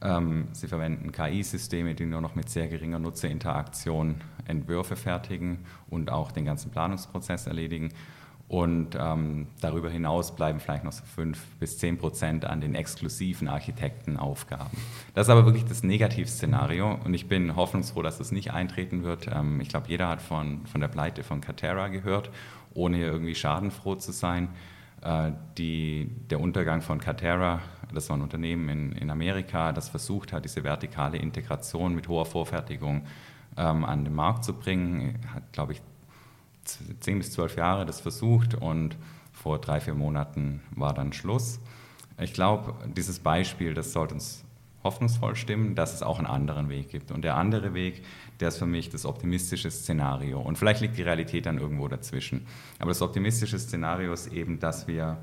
Ähm, 0.03 0.49
sie 0.53 0.67
verwenden 0.67 1.13
KI-Systeme, 1.13 1.95
die 1.95 2.07
nur 2.07 2.21
noch 2.21 2.35
mit 2.35 2.49
sehr 2.49 2.69
geringer 2.69 2.99
Nutzerinteraktion 2.99 4.17
Entwürfe 4.47 4.97
fertigen 4.97 5.59
und 5.89 6.11
auch 6.11 6.33
den 6.33 6.45
ganzen 6.45 6.71
Planungsprozess 6.71 7.47
erledigen. 7.47 7.91
Und 8.51 8.97
ähm, 8.99 9.47
darüber 9.61 9.89
hinaus 9.91 10.35
bleiben 10.35 10.59
vielleicht 10.59 10.83
noch 10.83 10.91
so 10.91 11.05
fünf 11.05 11.41
bis 11.61 11.79
zehn 11.79 11.99
Prozent 11.99 12.45
an 12.45 12.61
den 12.61 12.75
exklusiven 12.75 13.47
Architektenaufgaben. 13.47 14.77
Das 15.15 15.29
ist 15.29 15.31
aber 15.31 15.45
wirklich 15.45 15.67
das 15.67 15.85
Negativszenario 15.85 16.99
und 17.05 17.15
ich 17.15 17.29
bin 17.29 17.55
hoffnungsfroh, 17.55 18.03
dass 18.03 18.19
das 18.19 18.33
nicht 18.33 18.53
eintreten 18.53 19.05
wird. 19.05 19.29
Ähm, 19.33 19.61
ich 19.61 19.69
glaube, 19.69 19.87
jeder 19.89 20.09
hat 20.09 20.21
von, 20.21 20.67
von 20.67 20.81
der 20.81 20.89
Pleite 20.89 21.23
von 21.23 21.41
Catera 21.41 21.87
gehört, 21.89 22.31
ohne 22.75 22.99
irgendwie 22.99 23.37
schadenfroh 23.37 23.95
zu 23.95 24.11
sein. 24.11 24.49
Äh, 25.03 25.31
die, 25.57 26.11
der 26.29 26.41
Untergang 26.41 26.83
von 26.83 26.99
Catera, 26.99 27.61
das 27.93 28.09
war 28.09 28.17
ein 28.17 28.23
Unternehmen 28.23 28.69
in, 28.69 28.93
in 28.93 29.11
Amerika, 29.11 29.73
das 29.73 29.89
versucht 29.89 30.33
hat, 30.33 30.45
diese 30.45 30.65
vertikale 30.65 31.19
Integration 31.19 31.95
mit 31.95 32.09
hoher 32.09 32.27
Vorfertigung 32.27 33.07
ähm, 33.57 33.85
an 33.85 34.05
den 34.05 34.15
Markt 34.15 34.45
zu 34.45 34.55
bringen. 34.55 35.19
Hat, 35.35 35.53
glaube 35.53 35.73
ich, 35.73 35.83
zehn 37.01 37.19
bis 37.19 37.33
zwölf 37.33 37.57
Jahre 37.57 37.87
das 37.87 38.01
versucht 38.01 38.55
und 38.55 38.97
vor 39.33 39.59
drei, 39.59 39.81
vier 39.81 39.95
Monaten 39.95 40.61
war 40.71 40.93
dann 40.93 41.13
Schluss. 41.13 41.61
Ich 42.19 42.35
glaube, 42.35 42.75
dieses 42.95 43.21
Beispiel, 43.21 43.73
das 43.73 43.93
sollte 43.93 44.15
uns 44.15 44.45
hoffnungsvoll 44.85 45.37
stimmen, 45.37 45.75
dass 45.75 45.95
es 45.95 46.03
auch 46.03 46.19
einen 46.19 46.27
anderen 46.27 46.69
Weg 46.69 46.89
gibt. 46.89 47.11
Und 47.11 47.23
der 47.23 47.37
andere 47.37 47.75
Weg, 47.75 48.03
der 48.41 48.49
ist 48.49 48.59
für 48.59 48.67
mich 48.67 48.89
das 48.91 49.05
optimistische 49.05 49.71
Szenario. 49.71 50.41
Und 50.41 50.57
vielleicht 50.59 50.81
liegt 50.81 50.97
die 50.97 51.03
Realität 51.03 51.47
dann 51.47 51.59
irgendwo 51.59 51.89
dazwischen. 51.89 52.47
Aber 52.79 52.91
das 52.91 53.03
optimistische 53.03 53.59
Szenario 53.59 54.13
ist 54.13 54.33
eben, 54.33 54.59
dass 54.59 54.89
wir 54.89 55.19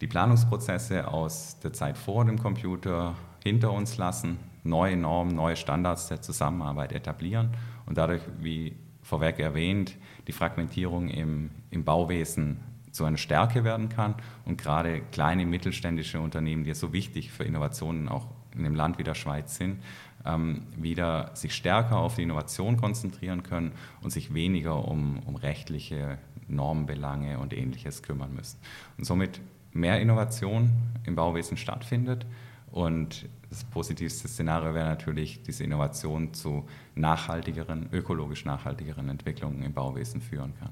die 0.00 0.06
Planungsprozesse 0.06 1.08
aus 1.08 1.58
der 1.60 1.72
Zeit 1.72 1.98
vor 1.98 2.24
dem 2.24 2.38
Computer 2.38 3.14
hinter 3.42 3.72
uns 3.72 3.96
lassen, 3.96 4.38
neue 4.62 4.96
Normen, 4.96 5.34
neue 5.34 5.56
Standards 5.56 6.08
der 6.08 6.20
Zusammenarbeit 6.22 6.92
etablieren 6.92 7.50
und 7.86 7.98
dadurch, 7.98 8.22
wie 8.40 8.76
vorweg 9.02 9.38
erwähnt, 9.38 9.96
die 10.26 10.32
Fragmentierung 10.32 11.08
im, 11.08 11.50
im 11.70 11.84
Bauwesen 11.84 12.60
zu 12.92 13.04
einer 13.04 13.16
Stärke 13.16 13.64
werden 13.64 13.88
kann 13.88 14.14
und 14.44 14.58
gerade 14.58 15.00
kleine 15.12 15.46
mittelständische 15.46 16.20
Unternehmen, 16.20 16.64
die 16.64 16.74
so 16.74 16.92
wichtig 16.92 17.30
für 17.30 17.44
Innovationen 17.44 18.08
auch 18.08 18.26
in 18.54 18.64
einem 18.64 18.74
Land 18.74 18.98
wie 18.98 19.04
der 19.04 19.14
Schweiz 19.14 19.56
sind, 19.56 19.82
ähm, 20.24 20.66
wieder 20.76 21.30
sich 21.34 21.54
stärker 21.54 21.98
auf 21.98 22.16
die 22.16 22.22
Innovation 22.22 22.76
konzentrieren 22.76 23.42
können 23.42 23.72
und 24.02 24.10
sich 24.10 24.34
weniger 24.34 24.86
um, 24.86 25.20
um 25.26 25.36
rechtliche 25.36 26.18
Normbelange 26.48 27.38
und 27.38 27.52
ähnliches 27.52 28.02
kümmern 28.02 28.34
müssen. 28.34 28.58
Und 28.96 29.04
somit 29.04 29.40
mehr 29.72 30.00
Innovation 30.00 30.72
im 31.04 31.14
Bauwesen 31.14 31.56
stattfindet. 31.56 32.26
Und 32.70 33.28
das 33.50 33.64
positivste 33.64 34.28
Szenario 34.28 34.74
wäre 34.74 34.88
natürlich, 34.88 35.42
diese 35.42 35.64
Innovation 35.64 36.34
zu 36.34 36.66
nachhaltigeren, 36.94 37.88
ökologisch 37.92 38.44
nachhaltigeren 38.44 39.08
Entwicklungen 39.08 39.62
im 39.62 39.72
Bauwesen 39.72 40.20
führen 40.20 40.52
kann. 40.58 40.70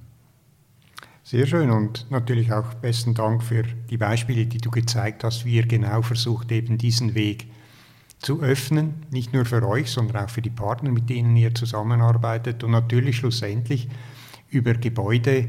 Sehr 1.22 1.46
schön 1.46 1.70
und 1.70 2.08
natürlich 2.10 2.52
auch 2.52 2.74
besten 2.74 3.14
Dank 3.14 3.42
für 3.42 3.64
die 3.64 3.96
Beispiele, 3.96 4.46
die 4.46 4.58
du 4.58 4.70
gezeigt 4.70 5.24
hast, 5.24 5.44
wie 5.44 5.56
ihr 5.56 5.66
genau 5.66 6.02
versucht, 6.02 6.52
eben 6.52 6.78
diesen 6.78 7.16
Weg 7.16 7.48
zu 8.20 8.40
öffnen, 8.40 8.94
nicht 9.10 9.32
nur 9.32 9.44
für 9.44 9.66
euch, 9.66 9.90
sondern 9.90 10.24
auch 10.24 10.30
für 10.30 10.42
die 10.42 10.50
Partner, 10.50 10.90
mit 10.90 11.10
denen 11.10 11.34
ihr 11.36 11.54
zusammenarbeitet 11.54 12.62
und 12.62 12.70
natürlich 12.70 13.16
schlussendlich 13.16 13.88
über 14.50 14.74
Gebäude, 14.74 15.48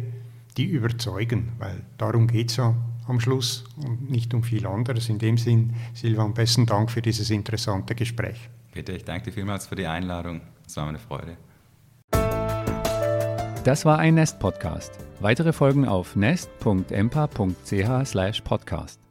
die 0.58 0.66
überzeugen, 0.66 1.52
weil 1.60 1.84
darum 1.98 2.28
geht 2.28 2.50
es 2.50 2.58
ja 2.58 2.76
am 3.08 3.20
Schluss 3.20 3.64
und 3.78 4.10
nicht 4.10 4.34
um 4.34 4.42
viel 4.44 4.66
anderes. 4.68 5.10
In 5.10 5.20
dem 5.20 5.38
Sinn, 5.38 5.76
Silvan, 5.94 6.34
besten 6.34 6.66
Dank 6.66 6.90
für 6.92 7.02
dieses 7.02 7.30
interessante 7.30 7.96
Gespräch. 7.96 8.50
Bitte, 8.74 8.92
ich 8.94 9.06
danke 9.06 9.26
dir 9.26 9.32
vielmals 9.32 9.68
für 9.68 9.76
die 9.76 9.88
Einladung. 9.88 10.42
Es 10.66 10.78
war 10.78 10.88
eine 10.88 11.00
Freude. 11.00 11.38
Das 13.64 13.86
war 13.86 14.00
ein 14.00 14.16
Nest-Podcast. 14.16 14.98
Weitere 15.20 15.52
Folgen 15.52 15.88
auf 15.88 16.16
nest.empa.ch/podcast. 16.16 19.07